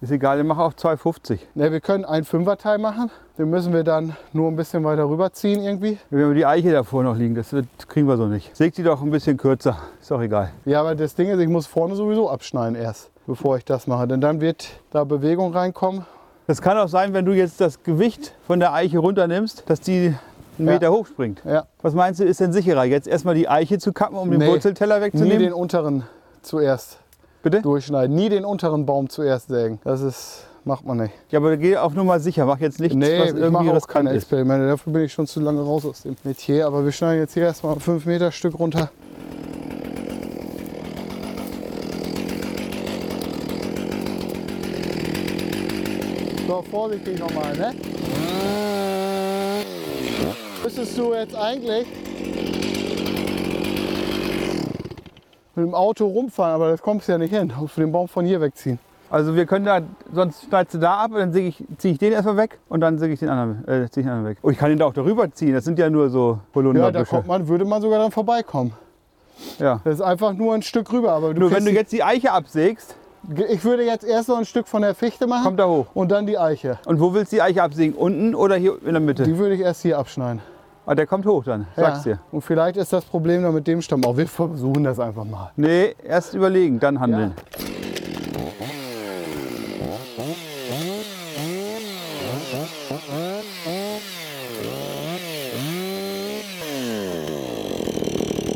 Ist 0.01 0.11
egal, 0.11 0.39
ich 0.39 0.45
mache 0.45 0.63
auch 0.63 0.75
2,50. 0.75 1.39
Ne, 1.55 1.73
wir 1.73 1.81
können 1.81 2.05
einen 2.05 2.25
Fünferteil 2.25 2.77
machen. 2.79 3.11
Den 3.39 3.49
müssen 3.49 3.73
wir 3.73 3.83
dann 3.85 4.15
nur 4.35 4.51
ein 4.51 4.57
bisschen 4.57 4.85
weiter 4.85 5.09
rüberziehen 5.09 5.63
irgendwie. 5.63 5.99
Wenn 6.11 6.29
wir 6.29 6.35
die 6.35 6.45
Eiche 6.45 6.71
davor 6.73 7.03
noch 7.03 7.17
liegen, 7.17 7.35
das 7.35 7.53
wird, 7.53 7.67
kriegen 7.89 8.07
wir 8.07 8.17
so 8.19 8.27
nicht. 8.27 8.55
Sägt 8.55 8.77
die 8.77 8.83
doch 8.83 9.03
ein 9.03 9.11
bisschen 9.11 9.39
kürzer, 9.39 9.79
ist 10.01 10.11
doch 10.11 10.21
egal. 10.21 10.51
Ja, 10.67 10.81
aber 10.81 10.95
das 10.95 11.15
Ding 11.15 11.29
ist, 11.29 11.39
ich 11.41 11.49
muss 11.49 11.67
vorne 11.67 11.97
sowieso 11.97 12.29
abschneiden 12.29 12.77
erst, 12.77 13.11
bevor 13.27 13.57
ich 13.57 13.65
das 13.65 13.87
mache. 13.87 14.07
Denn 14.07 14.21
dann 14.21 14.41
wird 14.43 14.69
da 14.91 15.05
Bewegung 15.05 15.55
reinkommen. 15.55 16.05
Das 16.47 16.61
kann 16.61 16.77
auch 16.77 16.89
sein, 16.89 17.15
wenn 17.15 17.25
du 17.25 17.33
jetzt 17.33 17.61
das 17.61 17.83
Gewicht 17.83 18.35
von 18.47 18.61
der 18.61 18.73
Eiche 18.75 18.99
runternimmst, 18.99 19.65
dass 19.67 19.81
die 19.81 20.15
einen 20.59 20.67
Ja. 20.69 20.73
Meter 20.75 20.93
hochspringt. 20.93 21.41
Ja, 21.45 21.65
Was 21.83 21.95
meinst 21.95 22.21
du, 22.21 22.25
ist 22.25 22.41
denn 22.41 22.53
sicherer? 22.53 22.85
Jetzt 22.85 23.09
erstmal 23.09 23.35
die 23.35 23.49
Eiche 23.49 23.79
zu 23.79 23.93
kappen, 23.93 24.17
um 24.19 24.31
den 24.31 24.41
Nee, 24.41 24.49
Wurzelteller 24.49 24.99
nie 24.99 25.05
wegzunehmen? 25.07 25.39
den 25.39 25.53
unteren 25.55 26.05
zuerst 26.43 26.99
Bitte? 27.43 27.63
durchschneiden. 27.63 28.15
Nie 28.15 28.29
den 28.29 28.45
unteren 28.45 28.85
Baum 28.87 29.09
zuerst 29.09 29.49
sägen. 29.49 29.81
Das 29.85 30.03
ist, 30.03 30.45
macht 30.65 30.85
man 30.85 30.99
nicht. 30.99 31.15
Ja, 31.31 31.39
aber 31.41 31.57
geh 31.57 31.77
auf 31.79 31.95
Nummer 31.95 32.21
sicher. 32.21 32.45
Mach 32.45 32.59
jetzt 32.59 32.79
nichts, 32.79 32.95
Nee, 32.95 33.19
was 33.21 33.31
ich 33.31 33.37
irgendwie 33.37 33.51
mache 33.51 33.71
auch 33.71 33.77
riskant 33.77 34.07
keine. 34.07 34.17
Experimente. 34.17 34.69
Dafür 34.69 34.93
bin 34.93 35.03
ich 35.03 35.13
schon 35.15 35.27
zu 35.27 35.41
lange 35.41 35.63
raus 35.63 35.87
aus 35.87 36.03
dem 36.03 36.15
Metier. 36.25 36.67
Aber 36.67 36.85
wir 36.85 36.93
schneiden 36.93 37.21
jetzt 37.21 37.33
hier 37.35 37.45
erstmal 37.45 37.81
5 37.81 38.05
Meter 38.07 38.31
Stück 38.31 38.59
runter. 38.59 38.91
So, 46.47 46.63
vorsichtig 46.71 47.19
nochmal, 47.19 47.57
ne? 47.57 47.73
Müsstest 50.63 50.99
du 50.99 51.15
jetzt 51.15 51.35
eigentlich 51.35 51.87
mit 55.55 55.65
dem 55.67 55.75
Auto 55.75 56.07
rumfahren, 56.07 56.55
aber 56.55 56.71
das 56.71 56.83
kommst 56.83 57.09
du 57.09 57.13
ja 57.13 57.19
nicht 57.19 57.33
hin. 57.35 57.53
Musst 57.59 57.77
du 57.77 57.81
den 57.83 57.93
Baum 57.93 58.09
von 58.09 58.25
hier 58.27 58.41
wegziehen. 58.41 58.79
Also 59.11 59.37
wir 59.37 59.47
können 59.47 59.65
da, 59.65 59.81
sonst 60.13 60.45
schneidest 60.45 60.75
du 60.75 60.79
da 60.79 60.97
ab, 61.05 61.13
dann 61.15 61.33
ziehe 61.33 61.49
ich, 61.49 61.63
zieh 61.79 61.91
ich 61.93 61.99
den 61.99 62.13
erstmal 62.13 62.37
weg 62.37 62.59
und 62.69 62.81
dann 62.81 62.99
ziehe 62.99 63.13
ich 63.13 63.21
den 63.21 63.29
anderen, 63.29 63.69
äh, 63.69 63.89
zieh 63.89 64.01
ich 64.01 64.07
den 64.07 64.13
anderen 64.13 64.27
weg. 64.33 64.39
Oh, 64.43 64.51
ich 64.51 64.59
kann 64.59 64.71
den 64.71 64.79
da 64.79 64.87
auch 64.87 64.95
darüber 64.95 65.31
ziehen. 65.31 65.55
Das 65.55 65.65
sind 65.65 65.79
ja 65.79 65.89
nur 65.89 66.11
so 66.11 66.31
Ja, 66.31 66.37
da 66.45 66.55
Holunderbüsche. 66.55 67.05
kommt 67.07 67.27
man, 67.29 67.47
würde 67.47 67.65
man 67.65 67.81
sogar 67.81 68.01
dann 68.01 68.11
vorbeikommen. 68.11 68.73
Ja. 69.59 69.81
Das 69.85 69.95
ist 69.95 70.01
einfach 70.01 70.33
nur 70.33 70.55
ein 70.55 70.63
Stück 70.63 70.93
rüber. 70.93 71.13
Aber 71.13 71.33
Nur 71.33 71.53
wenn 71.53 71.65
du 71.65 71.71
jetzt 71.71 71.93
die 71.93 72.03
Eiche 72.03 72.33
absägst, 72.33 72.97
ich 73.49 73.65
würde 73.65 73.85
jetzt 73.85 74.05
erst 74.05 74.29
noch 74.29 74.39
ein 74.39 74.45
Stück 74.45 74.69
von 74.69 74.83
der 74.83 74.95
Fichte 74.95 75.27
machen 75.27 75.45
kommt 75.45 75.61
er 75.61 75.69
hoch. 75.69 75.87
und 75.95 76.11
dann 76.11 76.27
die 76.27 76.39
Eiche. 76.39 76.79
Und 76.87 77.01
wo 77.01 77.15
willst 77.15 77.33
du 77.33 77.37
die 77.37 77.43
Eiche 77.43 77.63
absägen? 77.63 77.95
Unten 77.95 78.35
oder 78.35 78.57
hier 78.57 78.77
in 78.85 78.93
der 78.93 79.01
Mitte? 79.01 79.23
Die 79.25 79.39
würde 79.39 79.55
ich 79.55 79.61
erst 79.61 79.83
hier 79.83 79.99
abschneiden. 79.99 80.41
Ah, 80.87 80.95
der 80.95 81.07
kommt 81.07 81.25
hoch 81.25 81.45
dann, 81.45 81.67
sag's 81.77 82.03
dir. 82.03 82.19
Und 82.31 82.43
vielleicht 82.43 82.77
ist 82.77 82.93
das 82.93 83.05
Problem 83.07 83.43
dann 83.43 83.55
mit 83.55 83.67
dem 83.67 83.81
Stamm 83.81 84.05
auch. 84.05 84.17
Wir 84.17 84.29
versuchen 84.29 84.85
das 84.85 85.01
einfach 85.01 85.25
mal. 85.25 85.51
Nee, 85.57 85.95
erst 86.07 86.35
überlegen, 86.35 86.79
dann 86.79 87.01
handeln. 87.01 87.33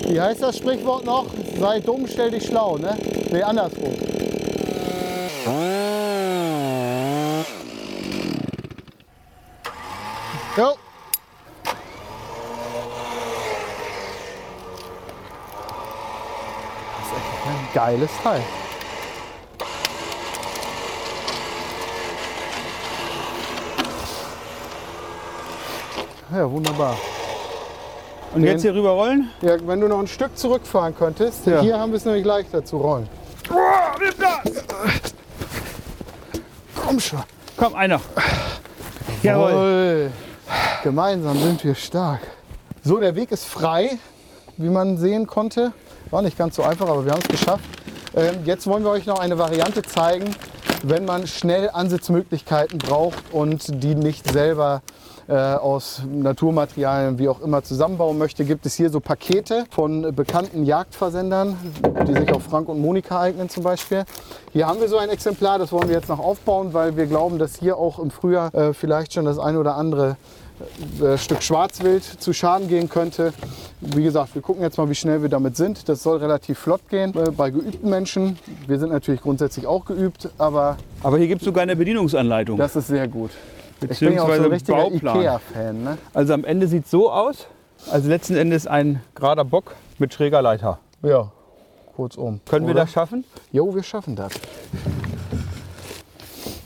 Wie 0.08 0.20
heißt 0.20 0.42
das 0.42 0.56
Sprichwort 0.56 1.04
noch? 1.04 1.26
Sei 1.58 1.80
dumm, 1.80 2.06
stell 2.06 2.30
dich 2.30 2.46
schlau, 2.46 2.76
ne? 2.78 2.96
Nee, 3.30 3.42
andersrum. 3.42 3.94
Jo. 10.56 10.74
Geiles 17.78 18.10
Teil. 18.24 18.42
Ja, 26.34 26.50
wunderbar. 26.50 26.96
Und 28.34 28.42
jetzt 28.42 28.62
hier 28.62 28.74
rüber 28.74 28.90
rollen? 28.90 29.30
Ja, 29.40 29.56
wenn 29.66 29.80
du 29.80 29.86
noch 29.88 30.00
ein 30.00 30.08
Stück 30.08 30.36
zurückfahren 30.36 30.94
könntest, 30.96 31.46
Ja. 31.46 31.60
hier 31.60 31.78
haben 31.78 31.92
wir 31.92 31.96
es 31.96 32.04
nämlich 32.04 32.24
leichter 32.24 32.64
zu 32.64 32.76
rollen. 32.78 33.08
Komm 36.74 37.00
schon. 37.00 37.22
Komm, 37.56 37.74
einer. 37.74 38.00
Jawohl. 39.22 39.50
Jawohl. 39.50 40.10
Gemeinsam 40.82 41.38
sind 41.38 41.64
wir 41.64 41.74
stark. 41.74 42.20
So, 42.82 42.98
der 42.98 43.14
Weg 43.14 43.30
ist 43.30 43.44
frei, 43.46 43.98
wie 44.56 44.68
man 44.68 44.98
sehen 44.98 45.26
konnte. 45.26 45.72
War 46.10 46.22
nicht 46.22 46.38
ganz 46.38 46.56
so 46.56 46.62
einfach, 46.62 46.88
aber 46.88 47.04
wir 47.04 47.12
haben 47.12 47.20
es 47.22 47.28
geschafft. 47.28 47.64
Ähm, 48.16 48.36
jetzt 48.44 48.66
wollen 48.66 48.82
wir 48.82 48.90
euch 48.90 49.04
noch 49.04 49.18
eine 49.18 49.36
Variante 49.36 49.82
zeigen, 49.82 50.34
wenn 50.82 51.04
man 51.04 51.26
schnell 51.26 51.68
Ansitzmöglichkeiten 51.70 52.78
braucht 52.78 53.22
und 53.32 53.82
die 53.82 53.94
nicht 53.94 54.30
selber 54.30 54.80
äh, 55.28 55.34
aus 55.34 56.00
Naturmaterialien, 56.10 57.18
wie 57.18 57.28
auch 57.28 57.40
immer, 57.40 57.62
zusammenbauen 57.62 58.16
möchte, 58.16 58.46
gibt 58.46 58.64
es 58.64 58.74
hier 58.74 58.88
so 58.88 59.00
Pakete 59.00 59.66
von 59.70 60.14
bekannten 60.14 60.64
Jagdversendern, 60.64 61.58
die 62.06 62.14
sich 62.14 62.32
auf 62.32 62.44
Frank 62.44 62.70
und 62.70 62.80
Monika 62.80 63.20
eignen 63.20 63.50
zum 63.50 63.62
Beispiel. 63.62 64.04
Hier 64.54 64.66
haben 64.66 64.80
wir 64.80 64.88
so 64.88 64.96
ein 64.96 65.10
Exemplar, 65.10 65.58
das 65.58 65.70
wollen 65.72 65.88
wir 65.88 65.96
jetzt 65.96 66.08
noch 66.08 66.20
aufbauen, 66.20 66.72
weil 66.72 66.96
wir 66.96 67.04
glauben, 67.04 67.38
dass 67.38 67.56
hier 67.56 67.76
auch 67.76 67.98
im 67.98 68.10
Frühjahr 68.10 68.54
äh, 68.54 68.72
vielleicht 68.72 69.12
schon 69.12 69.26
das 69.26 69.38
eine 69.38 69.58
oder 69.58 69.76
andere 69.76 70.16
Stück 71.16 71.42
Schwarzwild 71.42 72.02
zu 72.04 72.32
Schaden 72.32 72.68
gehen 72.68 72.88
könnte. 72.88 73.32
Wie 73.80 74.02
gesagt, 74.02 74.34
wir 74.34 74.42
gucken 74.42 74.62
jetzt 74.62 74.76
mal, 74.78 74.88
wie 74.90 74.94
schnell 74.94 75.22
wir 75.22 75.28
damit 75.28 75.56
sind. 75.56 75.88
Das 75.88 76.02
soll 76.02 76.18
relativ 76.18 76.58
flott 76.58 76.88
gehen 76.88 77.14
äh, 77.16 77.30
bei 77.30 77.50
geübten 77.50 77.88
Menschen. 77.88 78.38
Wir 78.66 78.78
sind 78.78 78.90
natürlich 78.90 79.20
grundsätzlich 79.20 79.66
auch 79.66 79.84
geübt, 79.84 80.28
aber 80.38 80.76
Aber 81.02 81.18
hier 81.18 81.28
gibt 81.28 81.42
es 81.42 81.44
sogar 81.46 81.62
eine 81.62 81.76
Bedienungsanleitung. 81.76 82.58
das 82.58 82.74
ist 82.76 82.88
sehr 82.88 83.06
gut. 83.08 83.30
Ich 83.88 84.00
bin 84.00 84.14
ja 84.14 84.22
auch 84.22 84.34
so 84.34 84.48
Beziehungsweise 84.48 84.84
ein 84.84 84.90
richtiger. 84.92 85.14
Ikea-Fan. 85.20 85.82
Ne? 85.84 85.98
Also 86.12 86.34
am 86.34 86.44
Ende 86.44 86.66
sieht 86.66 86.84
es 86.86 86.90
so 86.90 87.12
aus. 87.12 87.46
Also 87.92 88.08
letzten 88.08 88.34
Endes 88.36 88.66
ein 88.66 89.00
gerader 89.14 89.44
Bock 89.44 89.76
mit 89.98 90.12
schräger 90.12 90.42
Leiter. 90.42 90.80
Ja, 91.02 91.30
kurzum. 91.94 92.40
Können 92.48 92.66
wir 92.66 92.72
Oder? 92.74 92.82
das 92.82 92.92
schaffen? 92.92 93.24
Jo, 93.52 93.72
wir 93.72 93.84
schaffen 93.84 94.16
das. 94.16 94.32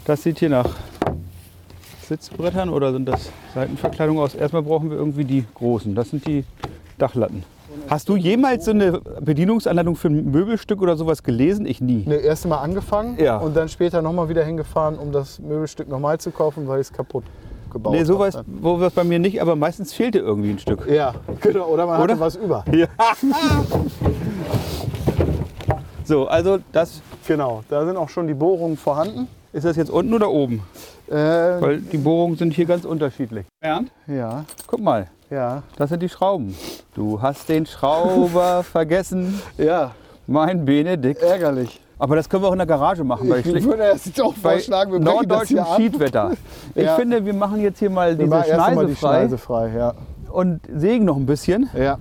Das 0.06 0.22
sieht 0.22 0.38
hier 0.38 0.48
nach 0.48 0.70
Sitzbrettern 2.08 2.68
oder 2.68 2.92
sind 2.92 3.06
das 3.08 3.30
Seitenverkleidungen 3.54 4.22
aus? 4.22 4.34
Erstmal 4.34 4.62
brauchen 4.62 4.90
wir 4.90 4.96
irgendwie 4.96 5.24
die 5.24 5.44
großen. 5.54 5.94
Das 5.94 6.10
sind 6.10 6.26
die 6.26 6.44
Dachlatten. 6.98 7.44
Hast 7.88 8.08
du 8.10 8.16
jemals 8.16 8.66
so 8.66 8.70
eine 8.72 9.00
Bedienungsanleitung 9.20 9.96
für 9.96 10.08
ein 10.08 10.30
Möbelstück 10.30 10.82
oder 10.82 10.96
sowas 10.96 11.22
gelesen? 11.22 11.64
Ich 11.64 11.80
nie. 11.80 12.04
Ne, 12.06 12.16
erst 12.16 12.46
mal 12.46 12.58
angefangen 12.58 13.16
Ja. 13.18 13.38
und 13.38 13.56
dann 13.56 13.68
später 13.70 14.02
nochmal 14.02 14.28
wieder 14.28 14.44
hingefahren, 14.44 14.98
um 14.98 15.10
das 15.10 15.38
Möbelstück 15.38 15.88
nochmal 15.88 16.18
zu 16.18 16.30
kaufen, 16.32 16.68
weil 16.68 16.80
ich 16.80 16.88
es 16.88 16.92
kaputt 16.92 17.24
gebaut 17.70 17.94
Nee, 17.94 18.04
sowas, 18.04 18.34
habe. 18.36 18.46
sowas 18.62 18.92
bei 18.92 19.04
mir 19.04 19.18
nicht, 19.18 19.40
aber 19.40 19.56
meistens 19.56 19.94
fehlte 19.94 20.18
irgendwie 20.18 20.50
ein 20.50 20.58
Stück. 20.58 20.86
Ja, 20.86 21.14
genau. 21.40 21.66
Oder 21.68 21.86
man 21.86 22.02
Oder? 22.02 22.12
hatte 22.12 22.20
was 22.20 22.36
über. 22.36 22.62
Ja. 22.72 22.86
So, 26.04 26.26
also 26.26 26.58
das 26.72 27.00
Genau, 27.26 27.62
da 27.70 27.86
sind 27.86 27.96
auch 27.96 28.08
schon 28.08 28.26
die 28.26 28.34
Bohrungen 28.34 28.76
vorhanden. 28.76 29.28
ist 29.52 29.64
das 29.64 29.76
jetzt 29.76 29.90
unten 29.90 30.12
oder 30.12 30.30
oben? 30.30 30.62
Äh, 31.12 31.60
Weil 31.60 31.78
die 31.80 31.98
Bohrungen 31.98 32.36
sind 32.36 32.54
hier 32.54 32.64
ganz 32.64 32.84
unterschiedlich. 32.86 33.44
Bernd, 33.60 33.90
ja, 34.06 34.44
guck 34.66 34.80
mal, 34.80 35.08
ja, 35.30 35.62
das 35.76 35.90
sind 35.90 36.00
die 36.02 36.08
Schrauben. 36.08 36.56
Du 36.94 37.20
hast 37.20 37.48
den 37.48 37.66
Schrauber 37.66 38.62
vergessen, 38.70 39.40
ja, 39.58 39.90
mein 40.26 40.64
Benedikt. 40.64 41.20
ärgerlich. 41.22 41.80
Aber 41.98 42.16
das 42.16 42.28
können 42.28 42.42
wir 42.42 42.48
auch 42.48 42.52
in 42.52 42.58
der 42.58 42.66
Garage 42.66 43.04
machen. 43.04 43.28
Bei, 43.28 43.38
Ich 43.40 43.46
schli- 43.46 43.62
würde 43.62 43.84
jetzt 43.92 44.20
auch 44.20 44.34
vorschlagen, 44.34 44.92
wir 44.92 44.98
brechen 45.00 45.28
das. 45.56 45.76
Schiedwetter. 45.76 46.32
Ich 46.74 46.84
Ja. 46.84 46.96
finde, 46.96 47.24
wir 47.24 47.34
machen 47.34 47.60
jetzt 47.60 47.78
hier 47.78 47.90
mal 47.90 48.16
Wir 48.18 48.24
diese 48.24 48.42
Schneise 48.44 48.86
die 48.86 48.94
frei 48.94 49.18
Schneise 49.20 49.38
frei, 49.38 49.68
ja. 49.76 49.92
und 50.32 50.60
sägen 50.74 51.04
noch 51.04 51.16
ein 51.16 51.26
bisschen. 51.26 51.68
Ja, 51.78 51.98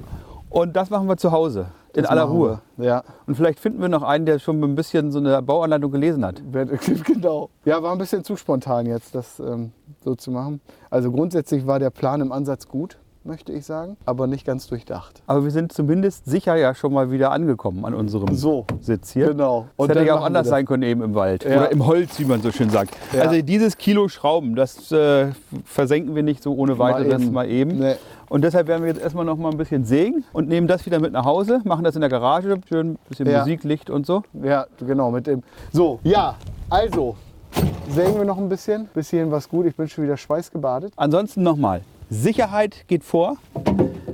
Und 0.50 0.76
das 0.76 0.90
machen 0.90 1.08
wir 1.08 1.18
zu 1.18 1.32
Hause, 1.32 1.66
in 1.94 2.06
aller 2.06 2.24
Ruhe. 2.24 2.62
wir. 2.78 2.86
Ja, 2.86 3.04
Und 3.28 3.36
vielleicht 3.36 3.60
finden 3.60 3.82
wir 3.82 3.90
noch 3.90 4.04
einen, 4.04 4.26
der 4.26 4.40
schon 4.40 4.62
ein 4.64 4.76
bisschen 4.76 5.12
so 5.12 5.20
eine 5.20 5.42
Bauanleitung 5.42 5.92
gelesen 5.92 6.26
hat. 6.26 6.42
Genau. 7.06 7.50
Ja, 7.66 7.82
war 7.84 7.92
ein 7.92 7.98
bisschen 7.98 8.24
zu 8.24 8.36
spontan 8.36 8.86
jetzt, 8.86 9.14
das 9.16 9.40
ähm, 9.40 9.72
so 10.04 10.16
zu 10.16 10.32
machen. 10.32 10.62
Also 10.90 11.12
grundsätzlich 11.12 11.68
war 11.68 11.80
der 11.80 11.90
Plan 11.90 12.22
im 12.22 12.32
Ansatz 12.32 12.68
gut, 12.68 12.98
möchte 13.24 13.52
ich 13.52 13.66
sagen, 13.66 13.98
aber 14.06 14.26
nicht 14.26 14.46
ganz 14.46 14.68
durchdacht. 14.68 15.22
Aber 15.28 15.44
wir 15.44 15.52
sind 15.52 15.72
zumindest 15.72 16.26
sicher 16.26 16.56
ja 16.56 16.74
schon 16.74 16.92
mal 16.94 17.12
wieder 17.12 17.32
angekommen 17.32 17.86
an 17.86 17.94
unserem 17.94 18.34
So, 18.36 18.66
Sitz 18.80 19.12
hier. 19.12 19.28
genau. 19.28 19.68
Das 19.78 19.88
dann 19.88 19.98
hätte 19.98 20.08
ja 20.08 20.18
auch 20.18 20.24
anders 20.26 20.48
sein 20.48 20.66
können 20.66 20.84
eben 20.84 21.02
im 21.04 21.14
Wald. 21.14 21.44
Ja. 21.44 21.58
Oder 21.58 21.72
im 21.72 21.86
Holz, 21.86 22.18
wie 22.20 22.26
man 22.26 22.42
so 22.42 22.52
schön 22.52 22.70
sagt. 22.72 22.96
Ja. 23.14 23.22
Also 23.24 23.42
dieses 23.44 23.78
Kilo 23.78 24.08
Schrauben, 24.08 24.56
das 24.56 24.92
äh, 24.92 25.28
versenken 25.66 26.16
wir 26.16 26.24
nicht 26.24 26.42
so 26.42 26.54
ohne 26.56 26.80
weiteres 26.80 27.22
eben. 27.22 27.32
mal 27.32 27.48
eben. 27.50 27.78
Nee. 27.80 27.96
Und 28.32 28.46
deshalb 28.46 28.70
werden 28.70 28.84
wir 28.84 28.88
jetzt 28.88 29.02
erstmal 29.02 29.26
noch 29.26 29.36
mal 29.36 29.52
ein 29.52 29.58
bisschen 29.58 29.84
sägen 29.84 30.24
und 30.32 30.48
nehmen 30.48 30.66
das 30.66 30.86
wieder 30.86 31.02
mit 31.02 31.12
nach 31.12 31.26
Hause, 31.26 31.60
machen 31.66 31.84
das 31.84 31.96
in 31.96 32.02
der 32.02 32.10
Garage, 32.10 32.62
schön 32.70 32.92
ein 32.92 33.00
bisschen 33.10 33.30
Ja. 33.30 33.40
Musik, 33.40 33.66
Licht 33.66 33.90
und 33.90 34.06
so. 34.06 34.24
Ja, 34.42 34.68
genau, 34.80 35.12
mit 35.12 35.28
dem. 35.28 35.44
So, 35.74 36.00
ja, 36.04 36.38
also, 36.70 37.18
sägen 37.90 38.16
wir 38.16 38.24
noch 38.24 38.38
ein 38.38 38.48
bisschen. 38.48 38.88
Bisschen 38.94 39.32
was 39.32 39.50
gut, 39.50 39.66
ich 39.66 39.76
bin 39.76 39.90
schon 39.90 40.06
wieder 40.06 40.16
schweißgebadet. 40.16 40.94
Ansonsten 40.96 41.44
nochmal, 41.44 41.82
Sicherheit 42.10 42.86
geht 42.88 43.04
vor. 43.04 43.36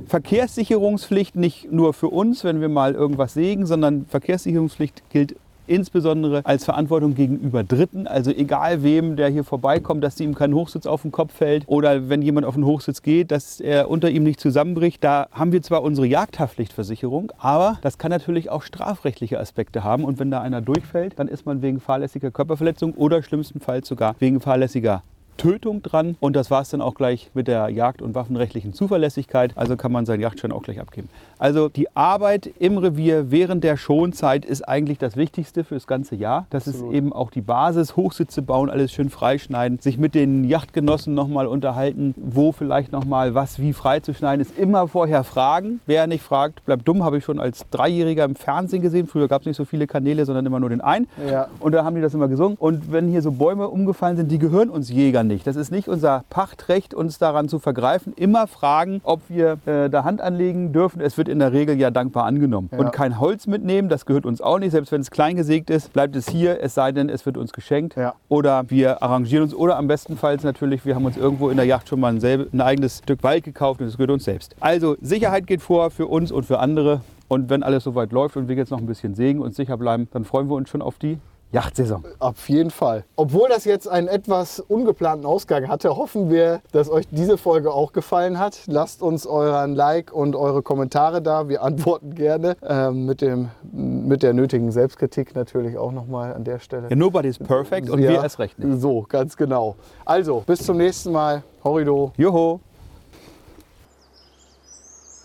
Verkehrssicherungspflicht 0.07 1.35
nicht 1.35 1.71
nur 1.71 1.93
für 1.93 2.07
uns, 2.07 2.43
wenn 2.43 2.59
wir 2.59 2.69
mal 2.69 2.95
irgendwas 2.95 3.35
sägen, 3.35 3.67
sondern 3.67 4.07
Verkehrssicherungspflicht 4.07 5.11
gilt 5.11 5.35
insbesondere 5.67 6.41
als 6.43 6.65
Verantwortung 6.65 7.15
gegenüber 7.15 7.63
Dritten. 7.63 8.07
Also 8.07 8.31
egal 8.31 8.83
wem, 8.83 9.15
der 9.15 9.29
hier 9.29 9.43
vorbeikommt, 9.43 10.03
dass 10.03 10.19
ihm 10.19 10.35
kein 10.35 10.53
Hochsitz 10.53 10.85
auf 10.85 11.01
den 11.01 11.11
Kopf 11.11 11.33
fällt 11.33 11.63
oder 11.67 12.09
wenn 12.09 12.21
jemand 12.21 12.45
auf 12.45 12.55
den 12.55 12.65
Hochsitz 12.65 13.01
geht, 13.01 13.31
dass 13.31 13.59
er 13.59 13.89
unter 13.89 14.09
ihm 14.09 14.23
nicht 14.23 14.39
zusammenbricht. 14.39 15.03
Da 15.03 15.27
haben 15.31 15.51
wir 15.51 15.61
zwar 15.61 15.83
unsere 15.83 16.07
Jagdhaftpflichtversicherung, 16.07 17.31
aber 17.37 17.77
das 17.81 17.97
kann 17.97 18.11
natürlich 18.11 18.49
auch 18.49 18.63
strafrechtliche 18.63 19.39
Aspekte 19.39 19.83
haben. 19.83 20.03
Und 20.03 20.19
wenn 20.19 20.31
da 20.31 20.41
einer 20.41 20.61
durchfällt, 20.61 21.19
dann 21.19 21.27
ist 21.27 21.45
man 21.45 21.61
wegen 21.61 21.79
fahrlässiger 21.79 22.31
Körperverletzung 22.31 22.93
oder 22.93 23.21
schlimmstenfalls 23.21 23.87
sogar 23.87 24.15
wegen 24.19 24.39
fahrlässiger 24.39 25.03
Tötung 25.37 25.81
dran. 25.81 26.17
Und 26.19 26.35
das 26.35 26.51
war 26.51 26.61
es 26.61 26.69
dann 26.69 26.81
auch 26.81 26.95
gleich 26.95 27.29
mit 27.33 27.47
der 27.47 27.69
Jagd- 27.69 28.01
und 28.01 28.15
waffenrechtlichen 28.15 28.73
Zuverlässigkeit. 28.73 29.53
Also 29.55 29.77
kann 29.77 29.91
man 29.91 30.05
seinen 30.05 30.21
Jagdschein 30.21 30.51
auch 30.51 30.63
gleich 30.63 30.79
abgeben. 30.79 31.09
Also 31.39 31.69
die 31.69 31.95
Arbeit 31.95 32.49
im 32.59 32.77
Revier 32.77 33.31
während 33.31 33.63
der 33.63 33.77
Schonzeit 33.77 34.43
ist 34.43 34.67
eigentlich 34.67 34.97
das 34.97 35.15
Wichtigste 35.15 35.63
für 35.63 35.75
das 35.75 35.87
ganze 35.87 36.15
Jahr. 36.15 36.47
Das 36.49 36.67
ist 36.67 36.83
eben 36.91 37.13
auch 37.13 37.29
die 37.29 37.41
Basis. 37.41 37.95
Hochsitze 37.95 38.41
bauen, 38.41 38.69
alles 38.69 38.91
schön 38.91 39.09
freischneiden, 39.09 39.79
sich 39.79 39.97
mit 39.97 40.15
den 40.15 40.43
Yachtgenossen 40.43 41.13
nochmal 41.13 41.47
unterhalten, 41.47 42.15
wo 42.17 42.51
vielleicht 42.51 42.91
nochmal 42.91 43.35
was 43.35 43.59
wie 43.59 43.73
freizuschneiden 43.73 44.41
ist. 44.41 44.57
Immer 44.57 44.87
vorher 44.87 45.23
fragen. 45.23 45.79
Wer 45.85 46.07
nicht 46.07 46.23
fragt, 46.23 46.65
bleibt 46.65 46.87
dumm. 46.87 47.03
Habe 47.03 47.19
ich 47.19 47.23
schon 47.23 47.39
als 47.39 47.65
Dreijähriger 47.69 48.25
im 48.25 48.35
Fernsehen 48.35 48.81
gesehen. 48.81 49.07
Früher 49.07 49.27
gab 49.27 49.41
es 49.41 49.47
nicht 49.47 49.57
so 49.57 49.65
viele 49.65 49.85
Kanäle, 49.85 50.25
sondern 50.25 50.45
immer 50.45 50.59
nur 50.59 50.69
den 50.69 50.81
einen. 50.81 51.07
Ja. 51.29 51.47
Und 51.59 51.73
da 51.73 51.83
haben 51.83 51.95
die 51.95 52.01
das 52.01 52.13
immer 52.13 52.27
gesungen. 52.27 52.57
Und 52.57 52.91
wenn 52.91 53.07
hier 53.07 53.21
so 53.21 53.31
Bäume 53.31 53.67
umgefallen 53.67 54.17
sind, 54.17 54.31
die 54.31 54.39
gehören 54.39 54.69
uns 54.69 54.89
Jägern 54.89 55.26
nicht. 55.27 55.45
Das 55.45 55.55
ist 55.55 55.71
nicht 55.71 55.87
unser 55.87 56.23
Pachtrecht, 56.29 56.93
uns 56.93 57.17
daran 57.17 57.49
zu 57.49 57.59
vergreifen. 57.59 58.13
Immer 58.15 58.47
fragen, 58.47 59.01
ob 59.03 59.21
wir 59.29 59.59
äh, 59.65 59.89
da 59.89 60.03
Hand 60.03 60.21
anlegen 60.21 60.73
dürfen. 60.73 61.01
Es 61.01 61.17
wird 61.17 61.27
in 61.29 61.39
der 61.39 61.53
Regel 61.53 61.77
ja 61.79 61.91
dankbar 61.91 62.25
angenommen. 62.25 62.69
Ja. 62.71 62.79
Und 62.79 62.91
kein 62.91 63.19
Holz 63.19 63.47
mitnehmen, 63.47 63.89
das 63.89 64.05
gehört 64.05 64.25
uns 64.25 64.41
auch 64.41 64.59
nicht. 64.59 64.71
Selbst 64.71 64.91
wenn 64.91 65.01
es 65.01 65.11
klein 65.11 65.35
gesägt 65.35 65.69
ist, 65.69 65.93
bleibt 65.93 66.15
es 66.15 66.27
hier, 66.29 66.61
es 66.61 66.73
sei 66.73 66.91
denn, 66.91 67.09
es 67.09 67.25
wird 67.25 67.37
uns 67.37 67.53
geschenkt. 67.53 67.95
Ja. 67.95 68.15
Oder 68.29 68.69
wir 68.69 69.03
arrangieren 69.03 69.43
uns. 69.43 69.53
Oder 69.53 69.77
am 69.77 69.87
bestenfalls 69.87 70.43
natürlich, 70.43 70.85
wir 70.85 70.95
haben 70.95 71.05
uns 71.05 71.17
irgendwo 71.17 71.49
in 71.49 71.57
der 71.57 71.65
Yacht 71.65 71.89
schon 71.89 71.99
mal 71.99 72.13
ein, 72.13 72.19
selbe, 72.19 72.47
ein 72.51 72.61
eigenes 72.61 72.99
Stück 72.99 73.23
Wald 73.23 73.43
gekauft 73.43 73.81
und 73.81 73.87
es 73.87 73.97
gehört 73.97 74.11
uns 74.11 74.23
selbst. 74.23 74.55
Also 74.59 74.95
Sicherheit 75.01 75.47
geht 75.47 75.61
vor 75.61 75.91
für 75.91 76.07
uns 76.07 76.31
und 76.31 76.45
für 76.45 76.59
andere. 76.59 77.01
Und 77.27 77.49
wenn 77.49 77.61
alles 77.61 77.83
soweit 77.83 78.11
läuft 78.11 78.37
und 78.37 78.47
wir 78.47 78.55
jetzt 78.55 78.71
noch 78.71 78.79
ein 78.79 78.85
bisschen 78.85 79.13
sägen 79.13 79.41
und 79.41 79.53
sicher 79.53 79.77
bleiben, 79.77 80.07
dann 80.11 80.23
freuen 80.23 80.49
wir 80.49 80.55
uns 80.55 80.69
schon 80.69 80.81
auf 80.81 80.97
die 80.97 81.17
Yachtsaison. 81.51 82.03
Auf 82.19 82.49
jeden 82.49 82.71
Fall. 82.71 83.05
Obwohl 83.15 83.47
das 83.47 83.63
jetzt 83.63 83.87
einen 83.87 84.09
etwas 84.09 84.59
ungeplanten 84.59 85.25
Ausgang 85.25 85.69
hatte, 85.69 85.95
hoffen 85.95 86.29
wir, 86.29 86.61
dass 86.73 86.89
euch 86.89 87.07
diese 87.09 87.37
Folge 87.37 87.71
auch 87.71 87.93
gefallen 87.93 88.37
hat. 88.37 88.59
Lasst 88.67 89.01
uns 89.01 89.25
euren 89.25 89.73
Like 89.73 90.11
und 90.11 90.35
eure 90.35 90.61
Kommentare 90.61 91.21
da. 91.21 91.47
Wir 91.47 91.63
antworten 91.67 92.15
gerne 92.15 92.57
ähm, 92.67 93.05
mit, 93.05 93.21
dem, 93.21 93.49
mit 93.71 94.23
der 94.23 94.33
nötigen 94.33 94.71
Selbstkritik 94.71 95.35
natürlich 95.35 95.77
auch 95.77 95.93
nochmal 95.93 96.33
an 96.33 96.43
der 96.43 96.59
Stelle. 96.59 96.89
Ja, 96.89 96.95
nobody's 96.97 97.39
perfect 97.39 97.89
und 97.89 97.99
Ja, 97.99 98.09
wir 98.09 98.23
erst 98.23 98.39
recht 98.39 98.59
nicht. 98.59 98.81
So, 98.81 99.05
ganz 99.07 99.37
genau. 99.37 99.75
Also, 100.03 100.43
bis 100.45 100.65
zum 100.65 100.77
nächsten 100.77 101.11
Mal. 101.11 101.43
Horrido. 101.63 102.11
Joho! 102.17 102.59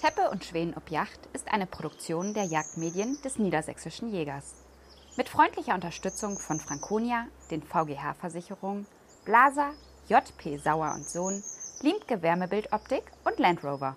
Teppe 0.01 0.31
und 0.31 0.45
Schweden 0.45 0.75
ob 0.77 0.91
Yacht 0.91 1.21
ist 1.33 1.53
eine 1.53 1.67
Produktion 1.67 2.35
der 2.35 2.45
Jagdmedien 2.45 3.19
des 3.25 3.39
Niedersächsischen 3.39 4.13
Jägers. 4.13 4.62
Mit 5.15 5.29
freundlicher 5.29 5.75
Unterstützung 5.75 6.39
von 6.39 6.59
Franconia, 6.59 7.27
den 7.51 7.63
VGH-Versicherungen, 7.63 8.87
Blaser, 9.27 9.73
JP 10.09 10.57
Sauer 10.57 10.95
und 10.95 11.07
Sohn, 11.07 11.45
Limke 11.83 12.23
Wärmebildoptik 12.23 13.03
und 13.25 13.39
Land 13.39 13.63
Rover. 13.63 13.95